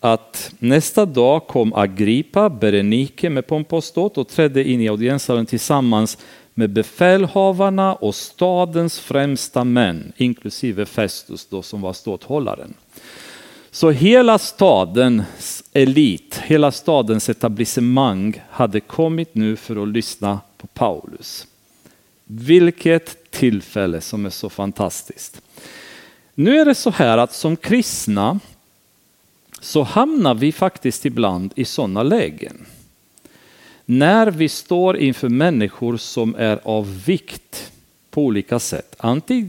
[0.00, 5.46] att nästa dag kom Agrippa, Berenike med pompa och ståt och trädde in i audienssalen
[5.46, 6.18] tillsammans
[6.54, 12.74] med befälhavarna och stadens främsta män, inklusive Festus då, som var ståthållaren.
[13.70, 21.46] Så hela stadens elit, hela stadens etablissemang hade kommit nu för att lyssna på Paulus.
[22.24, 25.42] Vilket tillfälle som är så fantastiskt.
[26.34, 28.40] Nu är det så här att som kristna
[29.60, 32.66] så hamnar vi faktiskt ibland i sådana lägen.
[33.84, 37.72] När vi står inför människor som är av vikt
[38.10, 38.96] på olika sätt.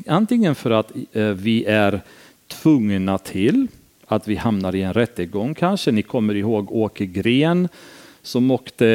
[0.06, 2.02] Antingen för att eh, vi är
[2.48, 3.68] tvungna till
[4.08, 5.92] att vi hamnar i en rättegång kanske.
[5.92, 7.68] Ni kommer ihåg Åke Gren
[8.22, 8.88] som åkte,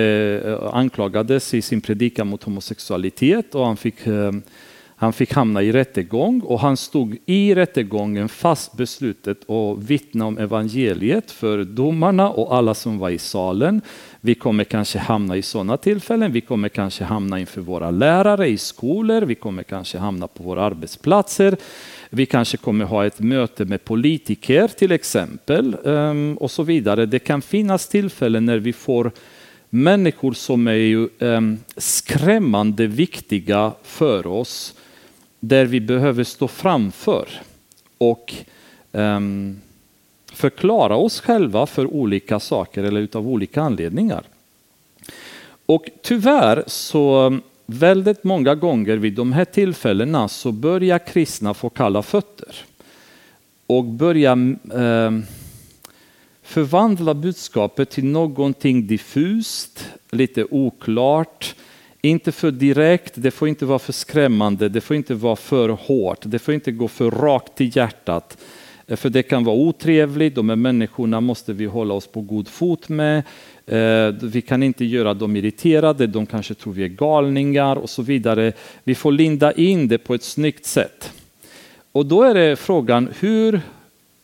[0.45, 4.33] eh, anklagades i sin predikan mot homosexualitet och han fick eh,
[5.05, 10.39] han fick hamna i rättegång och han stod i rättegången fast beslutet att vittna om
[10.39, 13.81] evangeliet för domarna och alla som var i salen.
[14.21, 16.33] Vi kommer kanske hamna i sådana tillfällen.
[16.33, 19.23] Vi kommer kanske hamna inför våra lärare i skolor.
[19.23, 21.57] Vi kommer kanske hamna på våra arbetsplatser.
[22.11, 27.07] Vi kanske kommer ha ett möte med politiker till exempel ehm, och så vidare.
[27.07, 29.11] Det kan finnas tillfällen när vi får
[29.71, 34.75] människor som är ju ehm, skrämmande viktiga för oss
[35.49, 37.29] där vi behöver stå framför
[37.99, 38.35] och
[38.93, 39.61] um,
[40.33, 44.23] förklara oss själva för olika saker eller utav olika anledningar.
[45.67, 52.03] Och tyvärr så väldigt många gånger vid de här tillfällena så börjar kristna få kalla
[52.03, 52.55] fötter
[53.67, 54.33] och börja
[54.75, 55.13] eh,
[56.43, 61.55] förvandla budskapet till någonting diffust, lite oklart,
[62.05, 66.19] inte för direkt, det får inte vara för skrämmande, det får inte vara för hårt,
[66.23, 68.39] det får inte gå för rakt till hjärtat.
[68.87, 72.49] Eh, för det kan vara otrevligt, de här människorna måste vi hålla oss på god
[72.49, 73.23] fot med.
[73.67, 78.03] Eh, vi kan inte göra dem irriterade, de kanske tror vi är galningar och så
[78.03, 78.53] vidare.
[78.85, 81.13] Vi får linda in det på ett snyggt sätt.
[81.93, 83.61] Och då är det frågan, hur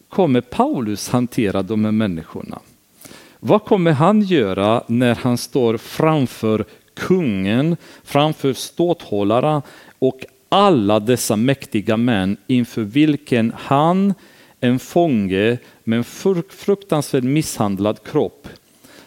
[0.09, 2.59] kommer Paulus hantera de här människorna?
[3.43, 6.65] Vad kommer han göra när han står framför
[7.01, 9.63] kungen, framför ståthållare
[9.99, 14.15] och alla dessa mäktiga män inför vilken han,
[14.61, 16.05] en fånge med en
[16.49, 18.49] fruktansvärt misshandlad kropp,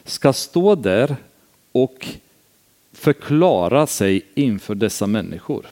[0.05, 1.15] ska stå där
[1.71, 2.07] och
[2.93, 5.65] förklara sig inför dessa människor.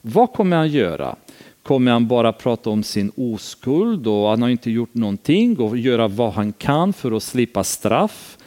[0.00, 1.16] Vad kommer han göra?
[1.62, 6.08] Kommer han bara prata om sin oskuld och han har inte gjort någonting och göra
[6.08, 8.38] vad han kan för att slippa straff?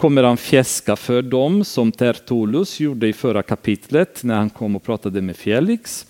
[0.00, 4.82] Kommer han fjäska för dem som Tertullus gjorde i förra kapitlet när han kom och
[4.82, 6.06] pratade med Felix?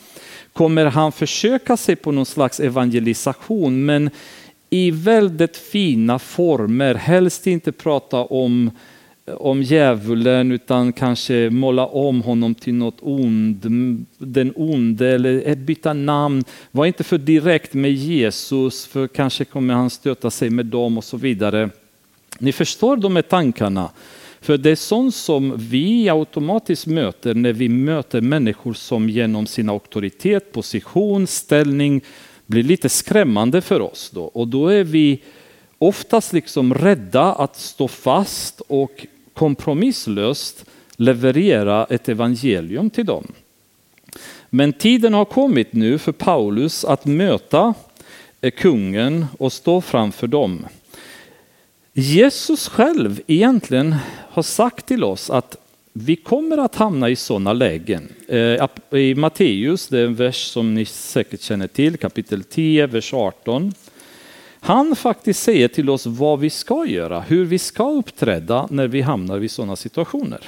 [0.53, 4.11] Kommer han försöka sig på någon slags evangelisation men
[4.71, 8.71] i väldigt fina former, helst inte prata om
[9.39, 13.61] om djävulen utan kanske måla om honom till något ond,
[14.19, 16.45] den onde eller byta namn.
[16.71, 21.05] Var inte för direkt med Jesus för kanske kommer han stöta sig med dem och
[21.05, 21.71] så vidare.
[22.39, 23.91] Ni förstår de här tankarna.
[24.41, 29.69] För det är sånt som vi automatiskt möter när vi möter människor som genom sin
[29.69, 32.01] auktoritet, position, ställning
[32.47, 34.11] blir lite skrämmande för oss.
[34.15, 34.25] Då.
[34.25, 35.23] Och då är vi
[35.79, 40.65] oftast liksom rädda att stå fast och kompromisslöst
[40.97, 43.27] leverera ett evangelium till dem.
[44.51, 47.75] Men tiden har kommit nu för Paulus att möta
[48.57, 50.67] kungen och stå framför dem.
[51.93, 53.95] Jesus själv egentligen
[54.31, 55.57] har sagt till oss att
[55.93, 58.13] vi kommer att hamna i sådana lägen.
[58.29, 63.15] Eh, I Matteus, det är en vers som ni säkert känner till, kapitel 10, vers
[63.15, 63.75] 18.
[64.61, 69.01] Han faktiskt säger till oss vad vi ska göra, hur vi ska uppträda när vi
[69.01, 70.41] hamnar i sådana situationer.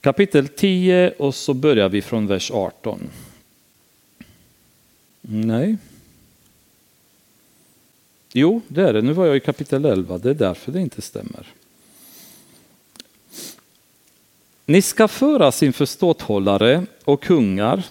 [0.00, 3.00] Kapitel 10 och så börjar vi från vers 18.
[5.20, 5.76] Nej,
[8.36, 9.02] Jo, det är det.
[9.02, 10.18] Nu var jag i kapitel 11.
[10.18, 11.46] Det är därför det inte stämmer.
[14.66, 17.82] Ni ska föras inför ståthållare och kungar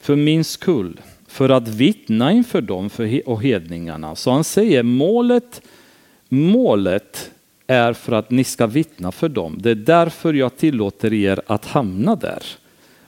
[0.00, 2.90] för min skull, för att vittna inför dem
[3.26, 4.16] och hedningarna.
[4.16, 5.62] Så han säger målet,
[6.28, 7.30] målet
[7.66, 9.58] är för att ni ska vittna för dem.
[9.60, 12.42] Det är därför jag tillåter er att hamna där.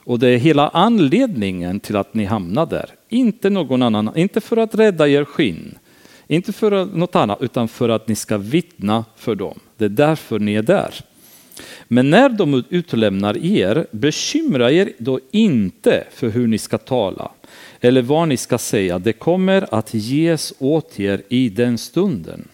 [0.03, 2.89] Och det är hela anledningen till att ni hamnar där.
[3.09, 5.77] Inte någon annan, inte för att rädda er skinn,
[6.31, 9.59] inte för något annat, utan för att ni ska vittna för dem.
[9.77, 10.93] Det är därför ni är där.
[11.87, 17.31] Men när de utlämnar er, bekymra er då inte för hur ni ska tala
[17.79, 18.99] eller vad ni ska säga.
[18.99, 22.47] Det kommer att ges åt er i den stunden.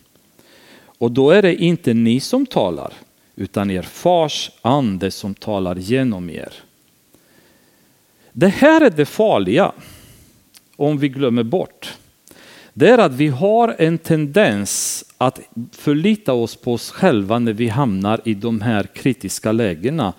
[0.97, 2.93] Och då är det inte ni som talar,
[3.35, 6.53] utan er fars ande som talar genom er.
[8.31, 9.71] Det här är det farliga
[10.75, 11.93] om vi glömmer bort
[12.77, 15.39] det är att vi har en tendens att
[15.71, 20.13] förlita oss på oss själva när vi hamnar i de här kritiska lägena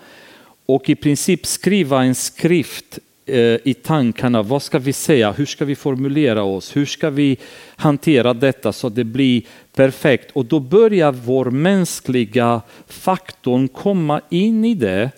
[0.65, 4.41] och i princip skriva en skrift eh, i tankarna.
[4.41, 5.31] Vad ska vi säga?
[5.31, 6.75] Hur ska vi formulera oss?
[6.75, 7.37] Hur ska vi
[7.75, 9.41] hantera detta så att det blir
[9.75, 10.31] perfekt?
[10.33, 15.11] Och då börjar vår mänskliga faktorn komma in i det.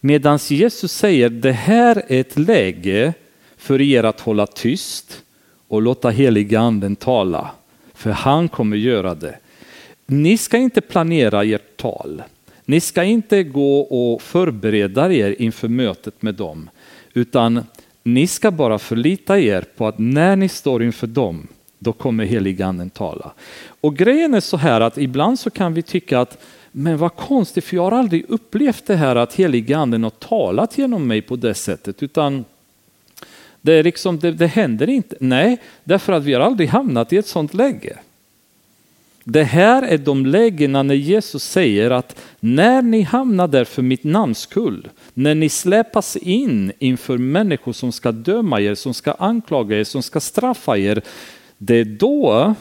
[0.00, 3.14] Medan Jesus säger det här är ett läge
[3.56, 5.23] för er att hålla tyst
[5.68, 7.50] och låta heliga anden tala.
[7.94, 9.38] För han kommer göra det.
[10.06, 12.22] Ni ska inte planera ert tal.
[12.64, 16.70] Ni ska inte gå och förbereda er inför mötet med dem,
[17.12, 17.66] utan
[18.02, 21.46] ni ska bara förlita er på att när ni står inför dem,
[21.78, 23.32] då kommer heliganden tala.
[23.66, 26.38] Och grejen är så här att ibland så kan vi tycka att
[26.72, 31.06] men vad konstigt, för jag har aldrig upplevt det här att heliganden har talat genom
[31.06, 32.44] mig på det sättet, utan
[33.64, 35.16] det, är liksom, det, det händer inte.
[35.20, 37.98] Nej, därför att vi har aldrig hamnat i ett sådant läge.
[39.24, 44.04] Det här är de lägena när Jesus säger att när ni hamnar där för mitt
[44.04, 49.80] namns skull, när ni släpas in inför människor som ska döma er, som ska anklaga
[49.80, 51.02] er, som ska straffa er,
[51.58, 52.54] det är då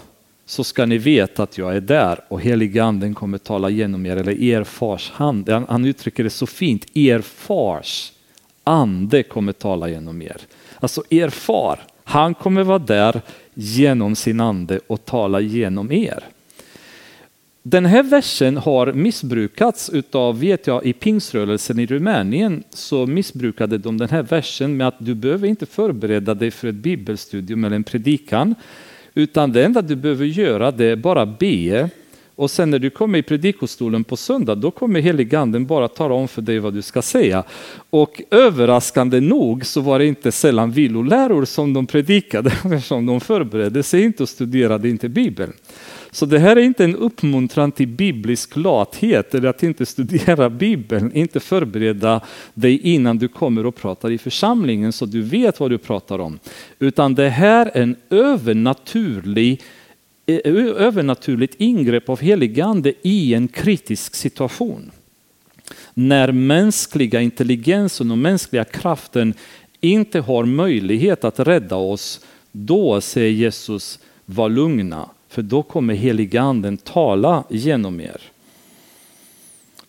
[0.45, 4.18] så ska ni veta att jag är där och heliga anden kommer tala genom er,
[4.18, 5.49] eller er fars hand.
[5.49, 8.12] Han uttrycker det så fint, er fars
[8.64, 10.38] ande kommer tala genom er.
[10.84, 13.21] Alltså er far, han kommer vara där
[13.53, 16.23] genom sin ande och tala genom er.
[17.61, 23.97] Den här versen har missbrukats utav, vet jag, i pingsrörelsen i Rumänien så missbrukade de
[23.97, 27.84] den här versen med att du behöver inte förbereda dig för ett bibelstudium eller en
[27.84, 28.55] predikan,
[29.13, 31.89] utan det enda du behöver göra det är bara be
[32.36, 36.27] och sen när du kommer i predikostolen på söndag, då kommer heliganden bara tala om
[36.27, 37.43] för dig vad du ska säga.
[37.89, 43.84] Och överraskande nog så var det inte sällan viloläror som de predikade, eftersom de förberedde
[43.84, 45.53] sig inte och studerade inte Bibeln.
[46.11, 51.11] Så det här är inte en uppmuntran till biblisk lathet eller att inte studera Bibeln,
[51.13, 52.21] inte förbereda
[52.53, 56.39] dig innan du kommer och pratar i församlingen så du vet vad du pratar om.
[56.79, 59.61] Utan det här är en övernaturlig
[60.26, 64.91] övernaturligt ingrepp av heligande i en kritisk situation.
[65.93, 69.34] När mänskliga intelligensen och mänskliga kraften
[69.82, 76.78] inte har möjlighet att rädda oss, då säger Jesus, var lugna, för då kommer heliganden
[76.78, 78.21] tala genom er.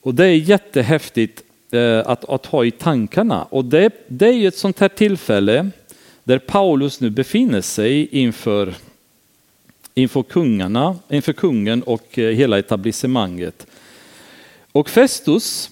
[0.00, 3.42] Och det är jättehäftigt eh, att, att ha i tankarna.
[3.42, 5.70] Och det, det är ett sånt här tillfälle
[6.24, 8.74] där Paulus nu befinner sig inför,
[9.94, 13.66] inför kungarna, inför kungen och eh, hela etablissemanget.
[14.72, 15.70] Och Festus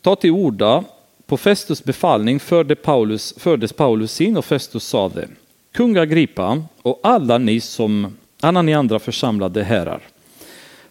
[0.00, 0.84] tar till orda
[1.26, 5.28] på Festus befallning förde Paulus, fördes Paulus in och Festus sade
[5.72, 10.00] Kung Agrippa och alla ni som alla ni andra församlade herrar.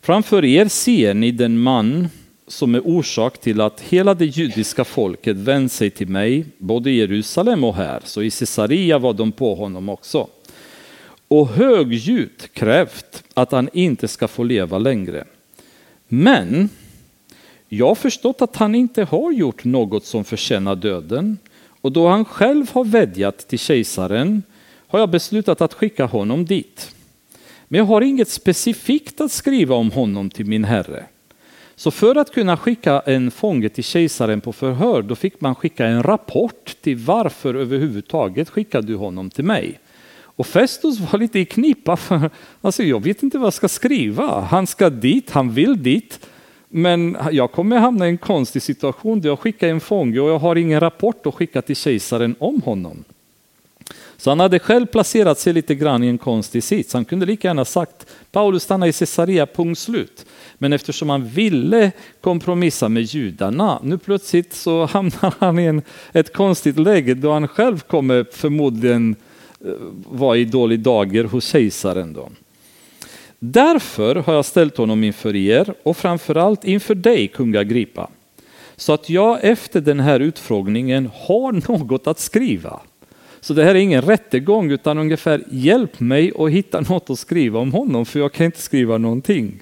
[0.01, 2.07] Framför er ser ni den man
[2.47, 6.97] som är orsak till att hela det judiska folket vänt sig till mig, både i
[6.97, 10.27] Jerusalem och här, så i Caesarea var de på honom också.
[11.27, 15.25] Och högljutt krävt att han inte ska få leva längre.
[16.07, 16.69] Men
[17.69, 21.37] jag har förstått att han inte har gjort något som förtjänar döden,
[21.81, 24.43] och då han själv har vädjat till kejsaren
[24.87, 26.95] har jag beslutat att skicka honom dit.
[27.67, 31.05] Men jag har inget specifikt att skriva om honom till min herre.
[31.75, 35.85] Så för att kunna skicka en fånge till kejsaren på förhör, då fick man skicka
[35.85, 39.79] en rapport till varför överhuvudtaget skickade du honom till mig?
[40.37, 42.29] Och Festus var lite i knipa, för
[42.61, 44.41] alltså jag vet inte vad jag ska skriva.
[44.41, 46.19] Han ska dit, han vill dit,
[46.69, 50.39] men jag kommer hamna i en konstig situation där jag skickar en fånge och jag
[50.39, 53.03] har ingen rapport att skicka till kejsaren om honom.
[54.17, 56.93] Så han hade själv placerat sig lite grann i en konstig sits.
[56.93, 60.25] Han kunde lika gärna sagt Paulus stannar i Caesarea, punkt slut.
[60.57, 65.81] Men eftersom han ville kompromissa med judarna, nu plötsligt så hamnar han i en,
[66.11, 69.15] ett konstigt läge då han själv kommer förmodligen
[69.65, 69.71] Eh,
[70.09, 72.13] var i dålig dager hos kejsaren.
[72.13, 72.29] Då.
[73.39, 78.09] Därför har jag ställt honom inför er och framförallt inför dig, kung Agrippa,
[78.75, 82.79] så att jag efter den här utfrågningen har något att skriva.
[83.39, 87.59] Så det här är ingen rättegång utan ungefär hjälp mig att hitta något att skriva
[87.59, 89.59] om honom för jag kan inte skriva någonting.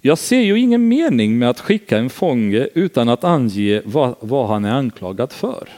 [0.00, 4.48] Jag ser ju ingen mening med att skicka en fånge utan att ange vad, vad
[4.48, 5.68] han är anklagad för.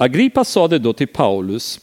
[0.00, 1.80] Agrippa sade då till Paulus,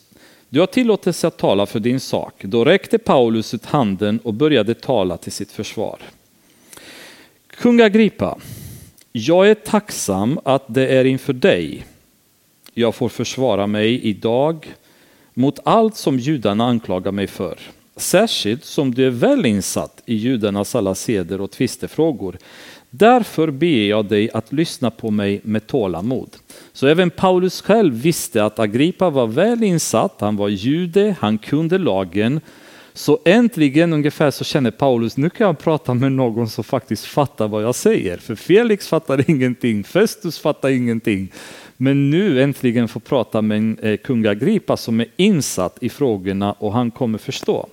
[0.50, 2.34] du har tillåtelse att tala för din sak.
[2.44, 6.00] Då räckte Paulus ut handen och började tala till sitt försvar.
[7.48, 8.38] Kung Agrippa,
[9.12, 11.86] jag är tacksam att det är inför dig
[12.74, 14.74] jag får försvara mig idag
[15.34, 17.60] mot allt som judarna anklagar mig för.
[17.96, 22.38] Särskilt som du är väl insatt i judarnas alla seder och tvistefrågor.
[22.98, 26.30] Därför ber jag dig att lyssna på mig med tålamod.
[26.74, 31.78] Så även Paulus själv visste att Agrippa var väl insatt, han var jude, han kunde
[31.78, 32.42] lagen.
[32.94, 37.48] Så äntligen ungefär så känner Paulus, nu kan jag prata med någon som faktiskt fattar
[37.48, 38.18] vad jag säger.
[38.18, 41.32] För Felix fattar ingenting, Festus fattar ingenting.
[41.78, 46.74] Men nu äntligen får prata med en kung Agrippa som är insatt i frågorna och
[46.74, 47.68] han kommer förstå.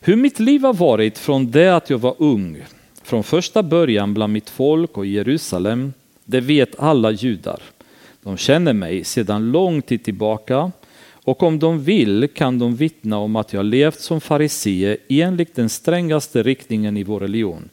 [0.00, 2.62] Hur mitt liv har varit från det att jag var ung,
[3.10, 5.92] från första början bland mitt folk och Jerusalem,
[6.24, 7.62] det vet alla judar.
[8.22, 10.72] De känner mig sedan lång tid tillbaka
[11.12, 15.68] och om de vill kan de vittna om att jag levt som farisee enligt den
[15.68, 17.68] strängaste riktningen i vår religion.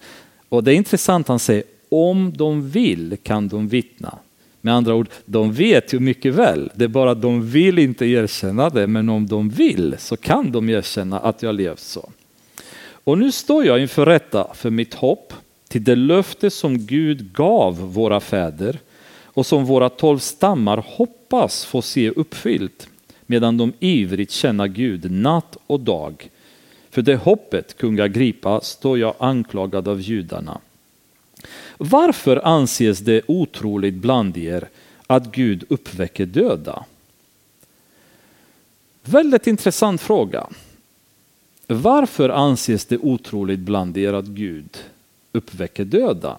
[0.50, 4.18] Och det är intressant, han säger om de vill kan de vittna.
[4.62, 8.06] Med andra ord, de vet ju mycket väl, det är bara att de vill inte
[8.06, 12.10] erkänna det, men om de vill så kan de erkänna att jag levt så.
[13.08, 15.34] Och nu står jag inför rätta för mitt hopp
[15.68, 18.80] till det löfte som Gud gav våra fäder
[19.24, 22.89] och som våra tolv stammar hoppas få se uppfyllt
[23.26, 26.30] medan de ivrigt känner Gud natt och dag.
[26.89, 30.60] För det hoppet, kung Agrippa, står jag anklagad av judarna.
[31.78, 34.68] Varför anses det otroligt bland er
[35.08, 36.86] att Gud uppväcker döda?
[39.03, 40.47] Väldigt intressant fråga.
[41.68, 44.78] Varför anses det otroligt bland er att Gud
[45.32, 46.38] uppväcker döda?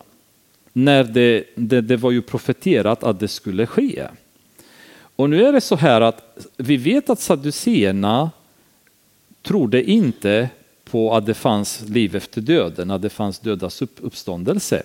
[0.73, 4.07] När det, det, det var ju profeterat att det skulle ske.
[5.17, 8.31] Och nu är det så här att vi vet att saduceerna
[9.43, 10.49] trodde inte
[10.85, 14.83] på att det fanns liv efter döden, att det fanns dödas uppståndelse.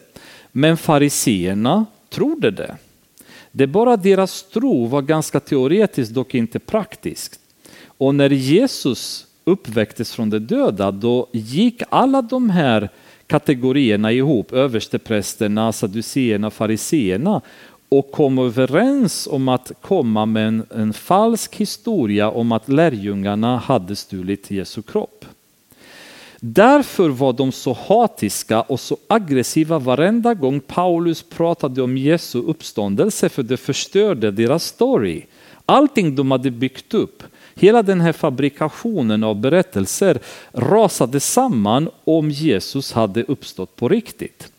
[0.51, 2.77] Men fariseerna trodde det.
[3.51, 7.39] Det är bara deras tro var ganska teoretiskt, dock inte praktiskt.
[7.85, 12.89] Och när Jesus uppväcktes från de döda, då gick alla de här
[13.27, 17.41] kategorierna ihop, översteprästerna, saduceerna, fariseerna
[17.89, 23.95] och kom överens om att komma med en, en falsk historia om att lärjungarna hade
[23.95, 25.25] stulit Jesu kropp.
[26.39, 33.29] Därför var de så hatiska och så aggressiva varenda gång Paulus pratade om Jesu uppståndelse
[33.29, 35.21] för det förstörde deras story.
[35.65, 37.23] Allting de hade byggt upp,
[37.55, 40.19] hela den här fabrikationen av berättelser
[40.51, 44.51] rasade samman om Jesus hade uppstått på riktigt.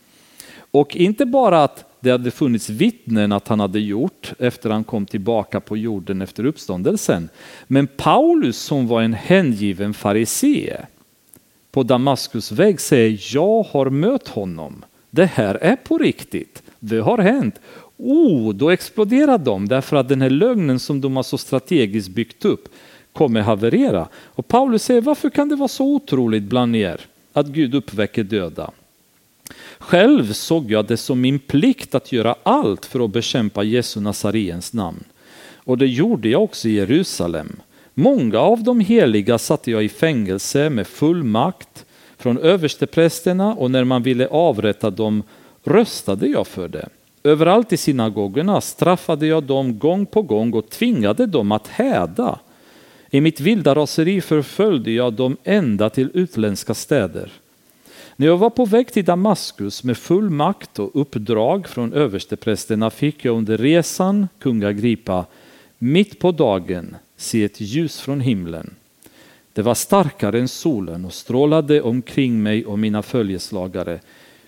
[0.71, 5.07] Och inte bara att det hade funnits vittnen att han hade gjort efter han kom
[5.07, 7.29] tillbaka på jorden efter uppståndelsen.
[7.67, 10.87] Men Paulus som var en hängiven farisee
[11.71, 14.85] på Damaskus väg säger jag har mött honom.
[15.11, 16.63] Det här är på riktigt.
[16.79, 17.61] Det har hänt.
[17.97, 22.45] Oh, då exploderar de därför att den här lögnen som de har så strategiskt byggt
[22.45, 22.69] upp
[23.13, 24.09] kommer haverera.
[24.15, 27.01] Och Paulus säger varför kan det vara så otroligt bland er
[27.33, 28.71] att Gud uppväcker döda?
[29.79, 34.73] Själv såg jag det som min plikt att göra allt för att bekämpa Jesu Nazariens
[34.73, 35.05] namn.
[35.57, 37.57] Och det gjorde jag också i Jerusalem.
[37.95, 41.85] Många av de heliga satte jag i fängelse med full makt
[42.19, 45.23] från översteprästerna och när man ville avrätta dem
[45.65, 46.89] röstade jag för det.
[47.27, 52.39] Överallt i synagogorna straffade jag dem gång på gång och tvingade dem att häda.
[53.11, 57.33] I mitt vilda raseri förföljde jag dem ända till utländska städer.
[58.16, 63.25] När jag var på väg till Damaskus med full makt och uppdrag från översteprästerna fick
[63.25, 65.27] jag under resan, kung Agrippa,
[65.79, 68.75] mitt på dagen se ett ljus från himlen.
[69.53, 74.01] Det var starkare än solen och strålade omkring mig och mina följeslagare.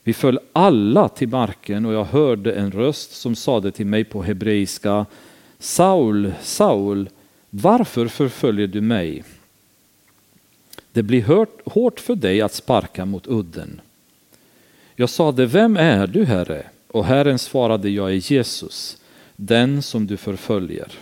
[0.07, 4.23] Vi föll alla till marken och jag hörde en röst som sade till mig på
[4.23, 5.07] hebreiska
[5.59, 7.09] Saul, Saul,
[7.51, 9.25] varför förföljer du mig?
[10.93, 13.81] Det blir hårt för dig att sparka mot udden.
[14.97, 16.67] Jag sade, vem är du Herre?
[16.89, 18.97] Och Herren svarade, jag är Jesus,
[19.37, 20.93] den som du förföljer.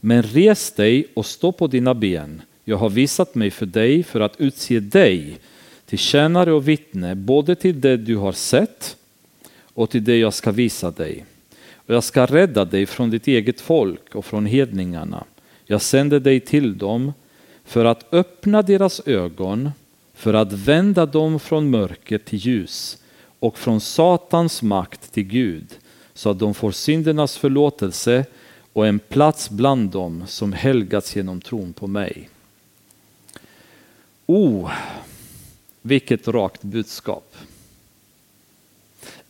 [0.00, 2.42] Men res dig och stå på dina ben.
[2.64, 5.38] Jag har visat mig för dig för att utse dig
[5.90, 8.96] till tjänare och vittne både till det du har sett
[9.74, 11.24] och till det jag ska visa dig.
[11.74, 15.24] Och jag ska rädda dig från ditt eget folk och från hedningarna.
[15.64, 17.12] Jag sänder dig till dem
[17.64, 19.70] för att öppna deras ögon,
[20.14, 22.98] för att vända dem från mörker till ljus
[23.38, 25.66] och från Satans makt till Gud,
[26.14, 28.24] så att de får syndernas förlåtelse
[28.72, 32.28] och en plats bland dem som helgats genom tron på mig.
[34.26, 34.70] Oh,
[35.82, 37.36] vilket rakt budskap.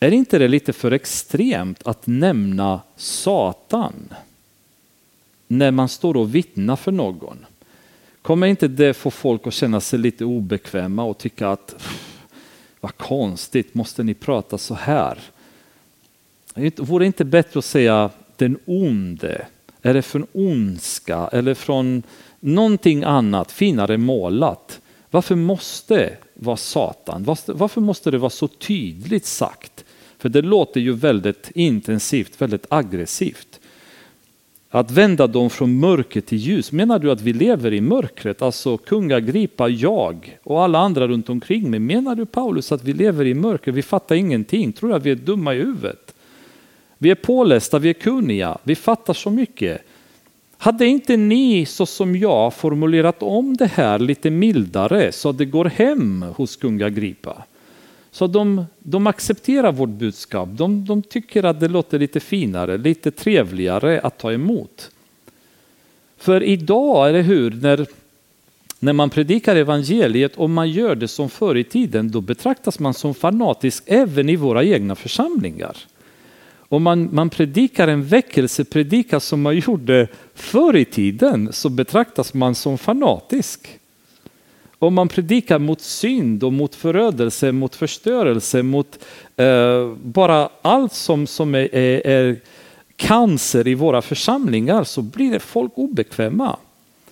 [0.01, 3.95] Är inte det lite för extremt att nämna Satan
[5.49, 7.47] när man står och vittnar för någon?
[8.23, 11.75] Kommer inte det få folk att känna sig lite obekväma och tycka att
[12.81, 15.19] vad konstigt, måste ni prata så här?
[16.77, 19.47] Vore det inte bättre att säga den onde,
[19.83, 22.03] Är det från ondska, eller från
[22.41, 24.81] någonting annat, finare målat?
[25.11, 27.25] Varför måste det vara Satan?
[27.47, 29.85] Varför måste det vara så tydligt sagt?
[30.19, 33.61] För det låter ju väldigt intensivt, väldigt aggressivt.
[34.71, 36.73] Att vända dem från mörker till ljus.
[36.73, 38.43] Menar du att vi lever i mörkret?
[38.43, 41.81] Alltså kungagripa, jag och alla andra runt omkring mig.
[41.81, 43.73] Menar du Paulus att vi lever i mörker?
[43.73, 44.73] Vi fattar ingenting.
[44.73, 46.15] Tror du att vi är dumma i huvudet?
[46.99, 49.83] Vi är pålästa, vi är kunniga, vi fattar så mycket.
[50.63, 55.45] Hade inte ni så som jag formulerat om det här lite mildare så att det
[55.45, 57.43] går hem hos kung Agripa?
[58.11, 60.49] Så de, de accepterar vårt budskap.
[60.53, 64.91] De, de tycker att det låter lite finare, lite trevligare att ta emot.
[66.17, 67.87] För idag, eller hur, när,
[68.79, 72.95] när man predikar evangeliet och man gör det som förr i tiden, då betraktas man
[72.95, 75.77] som fanatisk även i våra egna församlingar.
[76.73, 82.55] Om man, man predikar en väckelsepredikan som man gjorde förr i tiden så betraktas man
[82.55, 83.79] som fanatisk.
[84.79, 88.99] Om man predikar mot synd och mot förödelse, mot förstörelse, mot
[89.37, 92.37] eh, bara allt som, som är, är, är
[92.97, 96.57] cancer i våra församlingar så blir det folk obekväma.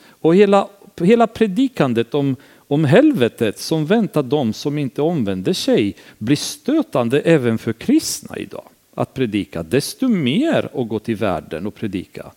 [0.08, 0.68] Och hela,
[1.00, 2.36] hela predikandet om,
[2.68, 8.64] om helvetet som väntar dem som inte omvänder sig blir stötande även för kristna idag
[8.98, 12.30] att predika, desto mer att gå till världen och predika.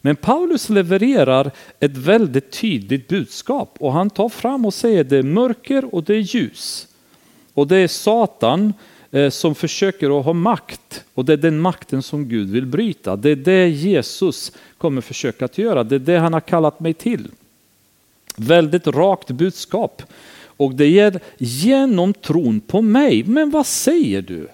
[0.00, 1.50] Men Paulus levererar
[1.80, 6.14] ett väldigt tydligt budskap och han tar fram och säger det är mörker och det
[6.14, 6.88] är ljus.
[7.54, 8.72] Och det är Satan
[9.10, 13.16] eh, som försöker att ha makt och det är den makten som Gud vill bryta.
[13.16, 16.94] Det är det Jesus kommer försöka att göra, det är det han har kallat mig
[16.94, 17.30] till.
[18.36, 20.02] Väldigt rakt budskap.
[20.56, 23.24] Och det ger genom tron på mig.
[23.24, 24.48] Men vad säger du?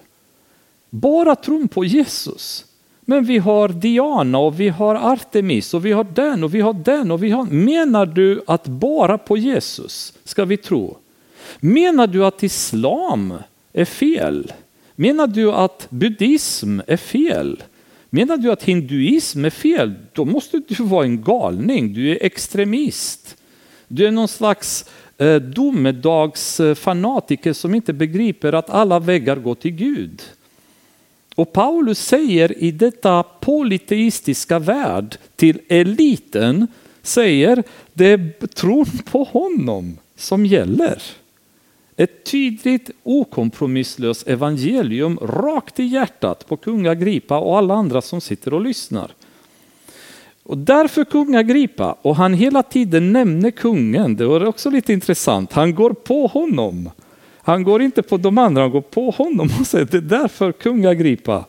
[0.89, 2.65] Bara tron på Jesus.
[3.01, 6.73] Men vi har Diana och vi har Artemis och vi har den och vi har
[6.73, 7.45] den och vi har...
[7.45, 10.97] Menar du att bara på Jesus ska vi tro?
[11.59, 13.33] Menar du att islam
[13.73, 14.53] är fel?
[14.95, 17.63] Menar du att buddhism är fel?
[18.09, 19.93] Menar du att hinduism är fel?
[20.13, 23.37] Då måste du vara en galning, du är extremist.
[23.87, 24.85] Du är någon slags
[25.17, 30.21] eh, domedagsfanatiker som inte begriper att alla väggar går till Gud.
[31.39, 36.67] Och Paulus säger i detta polyteistiska värld till eliten,
[37.01, 37.63] säger
[37.93, 41.01] det är tron på honom som gäller.
[41.95, 48.53] Ett tydligt okompromisslöst evangelium rakt i hjärtat på kung Agripa och alla andra som sitter
[48.53, 49.11] och lyssnar.
[50.43, 55.53] Och därför kung Agripa, och han hela tiden nämner kungen, det var också lite intressant,
[55.53, 56.89] han går på honom.
[57.49, 60.51] Han går inte på de andra, han går på honom och säger det är därför
[60.51, 61.45] kung Agripa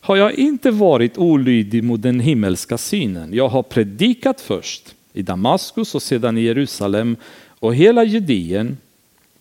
[0.00, 3.34] har jag inte varit olydig mot den himmelska synen.
[3.34, 7.16] Jag har predikat först i Damaskus och sedan i Jerusalem
[7.48, 8.76] och hela Judeen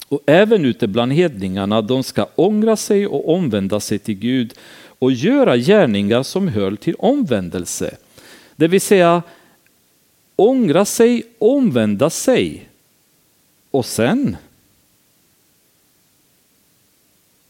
[0.10, 1.82] och även ute bland hedningarna.
[1.82, 4.54] De ska ångra sig och omvända sig till Gud
[5.00, 7.98] och göra gärningar som hör till omvändelse.
[8.56, 9.24] Det vill säga
[10.36, 12.70] ångra sig, omvända sig
[13.72, 14.38] och sen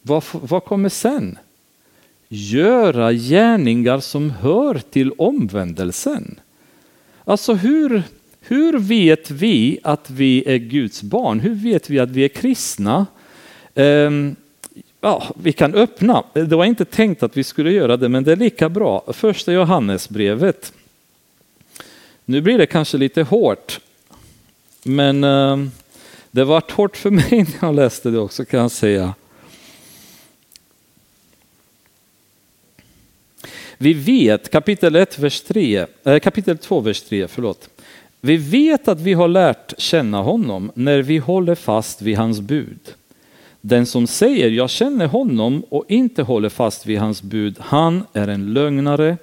[0.08, 1.38] vad, vad kommer sen?
[2.28, 6.40] Göra gärningar som hör till omvändelsen.
[7.24, 8.04] Alltså hur,
[8.42, 11.40] hur vet vi att vi är Guds barn?
[11.40, 13.06] Hur vet vi att vi är kristna?
[13.74, 14.36] Um,
[15.02, 16.24] ja, vi kan öppna.
[16.34, 19.04] Det var inte tänkt att vi skulle göra det, men det är lika bra.
[19.14, 20.74] Första Johannesbrevet.
[22.26, 23.80] Nu blir det kanske lite hårt,
[24.84, 25.72] men um,
[26.32, 27.30] det var hårt för mig
[27.62, 29.14] när jag läste det också kan jag säga.
[33.78, 37.70] Vi vet, kapitel 1, vers 3, äh, eh, kapitel 2, vers 3, förlåt.
[38.22, 42.80] Vi vet att vi har lärt känna honom när vi håller fast vid hans bud.
[43.62, 48.28] Den som säger jag känner honom och inte håller fast vid hans bud, han är
[48.28, 49.18] en lögnare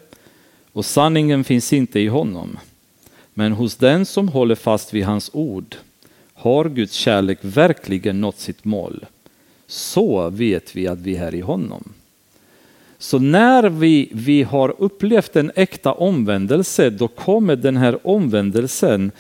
[0.73, 2.59] och sanningen finns inte i honom.
[3.35, 5.77] Men hos den som håller fast vid hans ord
[6.35, 9.07] har Guds kärlek verkligen nått sitt mål.
[9.67, 11.93] Så vet vi att vi är i honom.
[13.03, 19.11] Så när vi, vi har upplevt en äkta omvändelse, då kommer den här omvändelsen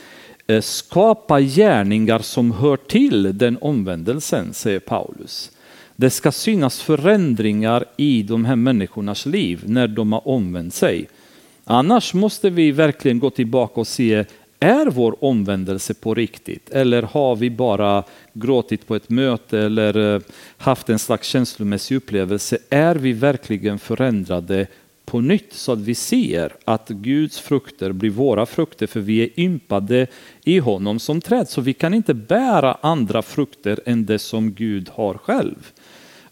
[0.46, 5.50] eh, skapa gärningar som hör till den omvändelsen, säger Paulus.
[5.96, 11.08] Det ska synas förändringar i de här människornas liv när de har omvänt sig.
[11.64, 14.24] Annars måste vi verkligen gå tillbaka och se,
[14.62, 20.20] är vår omvändelse på riktigt eller har vi bara gråtit på ett möte eller eh,
[20.56, 22.58] haft en slags känslomässig upplevelse?
[22.70, 24.66] Är vi verkligen förändrade
[25.04, 29.40] på nytt så att vi ser att Guds frukter blir våra frukter för vi är
[29.40, 30.06] ympade
[30.44, 34.88] i honom som träd så vi kan inte bära andra frukter än det som Gud
[34.92, 35.72] har själv.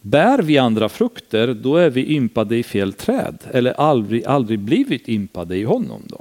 [0.01, 5.09] Bär vi andra frukter då är vi ympade i fel träd eller aldrig, aldrig blivit
[5.09, 6.03] ympade i honom.
[6.07, 6.21] Då.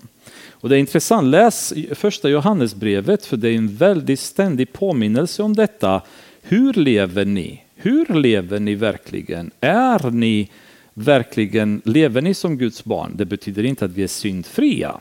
[0.62, 5.56] Och det är intressant, läs första Johannesbrevet för det är en väldigt ständig påminnelse om
[5.56, 6.02] detta.
[6.42, 7.64] Hur lever ni?
[7.76, 9.52] Hur lever ni verkligen?
[9.60, 10.50] Är ni
[10.94, 13.12] verkligen, lever ni som Guds barn?
[13.16, 15.00] Det betyder inte att vi är syndfria.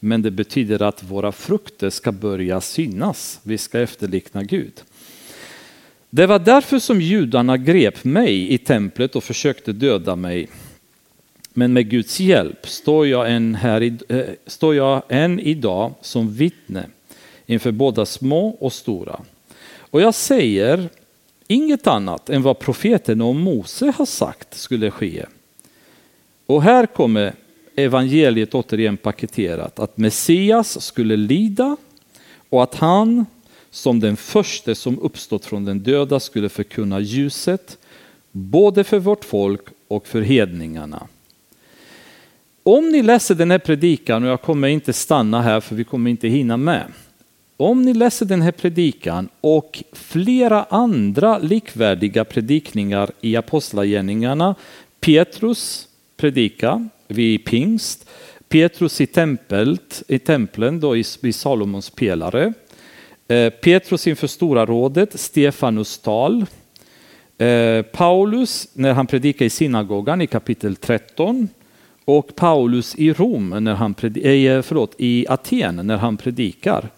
[0.00, 3.40] Men det betyder att våra frukter ska börja synas.
[3.42, 4.72] Vi ska efterlikna Gud.
[6.10, 10.48] Det var därför som judarna grep mig i templet och försökte döda mig.
[11.60, 16.86] Men med Guds hjälp står jag än, här, eh, står jag än idag som vittne
[17.46, 19.20] inför båda små och stora.
[19.76, 20.88] Och jag säger
[21.46, 25.26] inget annat än vad profeten och Mose har sagt skulle ske.
[26.46, 27.32] Och här kommer
[27.76, 31.76] evangeliet återigen paketerat att Messias skulle lida
[32.48, 33.26] och att han
[33.70, 37.78] som den första som uppstått från den döda skulle förkunna ljuset
[38.32, 41.06] både för vårt folk och för hedningarna.
[42.62, 46.10] Om ni läser den här predikan, och jag kommer inte stanna här för vi kommer
[46.10, 46.84] inte hinna med.
[47.56, 54.54] Om ni läser den här predikan och flera andra likvärdiga predikningar i Apostlagärningarna,
[55.00, 58.08] Petrus predika vid pingst,
[58.48, 62.52] Petrus i, tempelt, i templen då i, i Salomons pelare,
[63.28, 66.46] eh, Petrus inför Stora rådet, Stefanus tal,
[67.38, 71.48] eh, Paulus när han predikar i synagogan i kapitel 13,
[72.04, 76.88] och Paulus i Rom, när han predikar, eh, förlåt, i Aten när han predikar.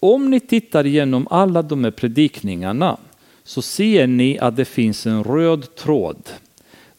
[0.00, 2.96] Om ni tittar igenom alla de här predikningarna
[3.44, 6.30] så ser ni att det finns en röd tråd.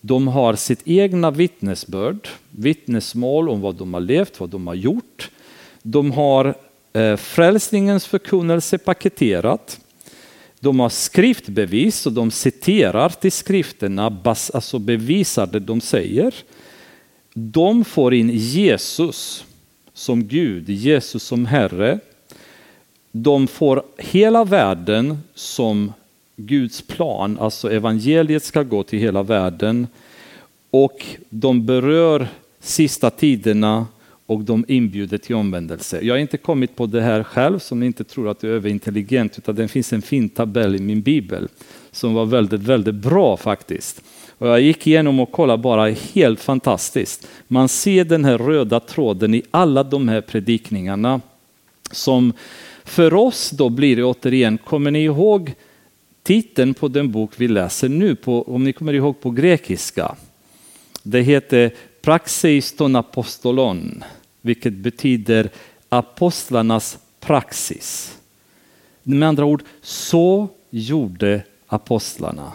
[0.02, 5.32] De har sitt egna vittnesbörd, vittnesmål om vad de har levt, vad de har gjort.
[5.82, 6.56] De har
[6.94, 9.80] eh, frälsningens förkunnelse paketerat.
[10.60, 16.34] De har skriftbevis och de citerar till skrifterna, alltså bevisar det de säger
[17.38, 19.46] de får in Jesus
[19.94, 22.00] som Gud, Jesus som Herre.
[23.12, 25.94] De får hela världen som
[26.36, 29.88] Guds plan, alltså evangeliet ska gå till hela världen.
[30.70, 32.28] Och de berör
[32.60, 33.88] sista tiderna
[34.26, 36.00] och de inbjuder till omvändelse.
[36.02, 38.56] Jag har inte kommit på det här själv som ni inte tror att jag är
[38.56, 41.48] överintelligent utan det finns en fin tabell i min bibel
[41.92, 44.02] som var väldigt, väldigt bra faktiskt.
[44.38, 47.28] Och jag gick igenom och kollade bara, helt fantastiskt.
[47.48, 51.22] Man ser den här röda tråden i alla de här predikningarna.
[51.92, 52.34] Som
[52.84, 55.54] för oss då blir det återigen, kommer ni ihåg
[56.24, 60.16] titeln på den bok vi läser nu, på, om ni kommer ihåg på grekiska?
[61.04, 61.72] Det heter
[62.02, 64.04] Praxis ton apostolon,
[64.42, 65.50] vilket betyder
[65.90, 68.18] apostlarnas praxis.
[69.04, 72.52] Med andra ord, så gjorde apostlarna.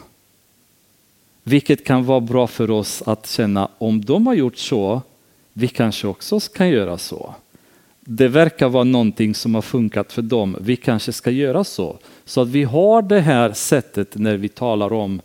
[1.51, 5.03] Vilket kan vara bra för oss att känna om de har gjort så,
[5.53, 7.35] vi kanske också kan göra så.
[8.01, 11.99] Det verkar vara någonting som har funkat för dem, vi kanske ska göra så.
[12.25, 15.21] Så att vi har det här sättet när vi talar om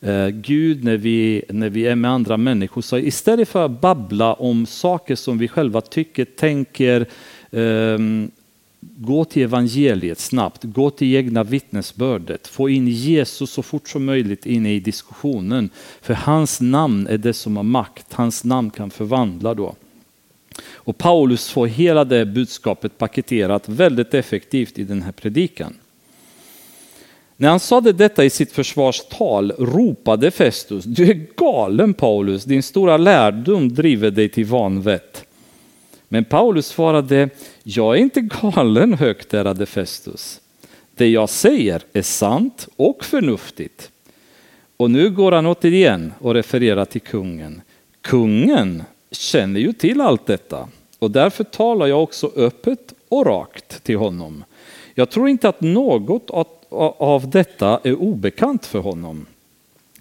[0.00, 2.82] eh, Gud, när vi, när vi är med andra människor.
[2.82, 7.00] Så istället för att babbla om saker som vi själva tycker, tänker,
[7.50, 7.98] eh,
[8.96, 14.46] Gå till evangeliet snabbt, gå till egna vittnesbördet, få in Jesus så fort som möjligt
[14.46, 15.70] in i diskussionen.
[16.00, 19.74] För hans namn är det som har makt, hans namn kan förvandla då.
[20.72, 25.74] Och Paulus får hela det budskapet paketerat väldigt effektivt i den här predikan.
[27.36, 32.96] När han sade detta i sitt försvarstal ropade Festus, du är galen Paulus, din stora
[32.96, 35.26] lärdom driver dig till vanvett.
[36.14, 37.28] Men Paulus svarade,
[37.62, 40.40] jag är inte galen högt ärade Festus.
[40.94, 43.90] Det jag säger är sant och förnuftigt.
[44.76, 47.62] Och nu går han återigen och refererar till kungen.
[48.00, 53.96] Kungen känner ju till allt detta och därför talar jag också öppet och rakt till
[53.96, 54.44] honom.
[54.94, 56.30] Jag tror inte att något
[56.98, 59.26] av detta är obekant för honom.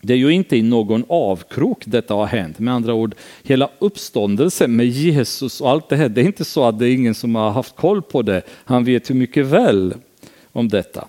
[0.05, 2.59] Det är ju inte i någon avkrok detta har hänt.
[2.59, 6.65] Med andra ord, hela uppståndelsen med Jesus och allt det här, det är inte så
[6.65, 8.41] att det är ingen som har haft koll på det.
[8.49, 9.93] Han vet ju mycket väl
[10.51, 11.07] om detta.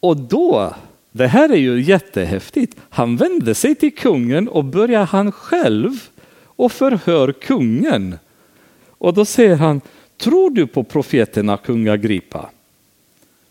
[0.00, 0.74] Och då,
[1.12, 5.92] det här är ju jättehäftigt, han vände sig till kungen och börjar han själv
[6.44, 8.18] och förhör kungen.
[8.88, 9.80] Och då säger han,
[10.18, 12.50] tror du på profeterna kung Agrippa?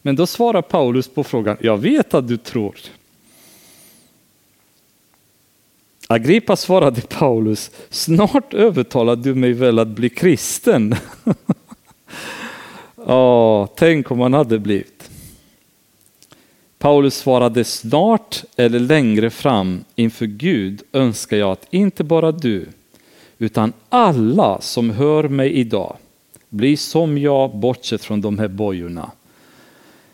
[0.01, 2.75] Men då svarar Paulus på frågan, jag vet att du tror.
[6.07, 10.95] Agrippa svarade Paulus, snart övertalar du mig väl att bli kristen?
[13.07, 15.09] Ja, tänk om han hade blivit.
[16.77, 22.67] Paulus svarade snart eller längre fram inför Gud önskar jag att inte bara du
[23.37, 25.97] utan alla som hör mig idag
[26.49, 29.11] blir som jag bortsett från de här bojorna.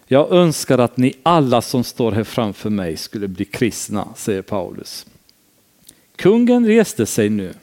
[0.08, 5.06] Jag önskar att ni alla som står här framför mig skulle bli kristna, säger Paulus.
[6.16, 7.54] Kungen reste sig nu.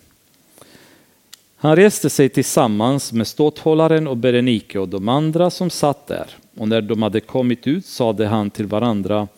[1.56, 6.26] Han reste sig tillsammans med ståthållaren och Berenike och de andra som satt där.
[6.56, 9.28] Och när de hade kommit ut sade han till varandra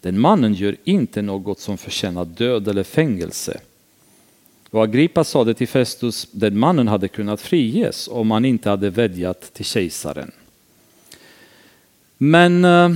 [0.00, 3.60] Den mannen gör inte något som förtjänar död eller fängelse.
[4.70, 9.54] Och Agrippa sade till Festus Den mannen hade kunnat friges om han inte hade vädjat
[9.54, 10.30] till kejsaren.
[12.18, 12.90] Men eh,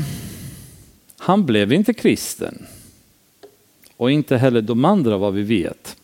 [1.18, 2.66] han blev inte kristen
[3.98, 5.96] och inte heller de andra vad vi vet.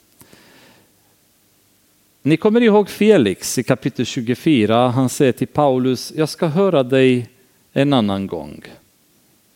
[2.22, 4.88] Ni kommer ihåg Felix i kapitel 24.
[4.88, 7.28] Han säger till Paulus, jag ska höra dig
[7.72, 8.62] en annan gång.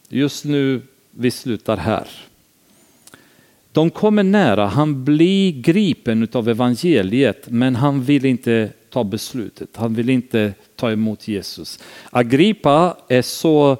[0.08, 2.08] Just nu, vi slutar här.
[3.72, 9.68] De kommer nära, han blir gripen av evangeliet men han vill inte ta beslutet.
[9.76, 11.78] Han vill inte ta emot Jesus.
[12.10, 13.78] Agrippa är så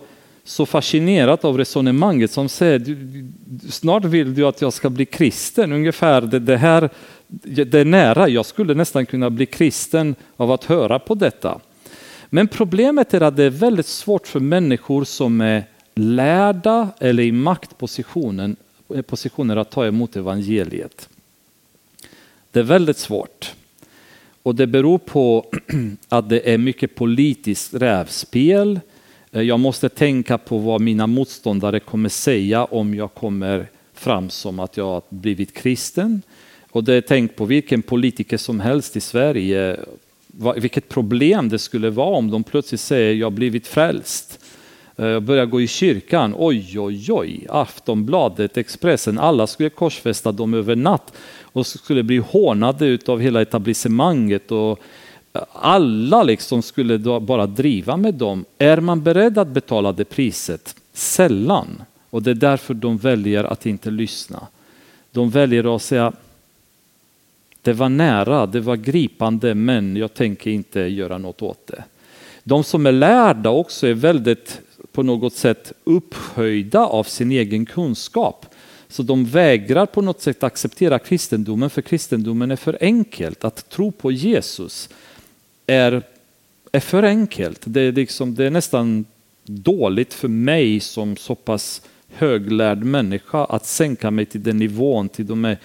[0.49, 2.97] så fascinerat av resonemanget som säger
[3.71, 5.73] snart vill du att jag ska bli kristen.
[5.73, 6.91] Ungefär det, det här
[7.27, 8.29] det är nära.
[8.29, 11.61] Jag skulle nästan kunna bli kristen av att höra på detta.
[12.31, 17.33] Men problemet är att det är väldigt svårt för människor som är lärda eller i
[17.33, 18.57] maktpositionen
[18.95, 21.09] eh, positioner att ta emot evangeliet.
[22.51, 23.55] Det är väldigt svårt.
[24.43, 25.47] Och det beror på
[26.09, 28.81] att det är mycket politiskt rävspel.
[29.39, 34.61] Eh, jag måste tänka på vad mina motståndare kommer säga om jag kommer fram som
[34.61, 36.23] att jag blivit kristen.
[36.71, 39.77] Och det är tänk på vilken politiker som helst i Sverige,
[40.57, 44.45] vilket problem det skulle vara om de plötsligt säger jag blivit frälst.
[44.97, 50.55] Eh, jag börjar gå i kyrkan, oj oj oj, Aftonbladet, Expressen, alla skulle korsfästa dem
[50.55, 54.81] över natt och skulle bli hånade av hela etablissemanget och
[55.53, 58.45] alla liksom skulle bara driva med dem.
[58.59, 60.75] Är man beredd att betala det priset?
[60.93, 61.83] Sällan.
[62.11, 64.47] Och det är därför de väljer att inte lyssna.
[65.11, 66.13] De väljer att säga
[67.63, 71.85] det var nära, det var gripande men jag tänker inte göra något åt det.
[72.45, 74.61] De som är lärda också är väldigt
[74.93, 78.47] på något sätt upphöjda av sin egen kunskap.
[78.89, 83.45] Så de vägrar på något sätt acceptera kristendomen för kristendomen är för enkelt.
[83.45, 84.89] Att tro på Jesus
[85.69, 86.03] är,
[86.73, 87.61] är för enkelt.
[87.65, 89.05] Det är, liksom, det är nästan
[89.45, 95.27] dåligt för mig som så pass höglärd människa att sänka mig till den nivån, till
[95.27, 95.59] de här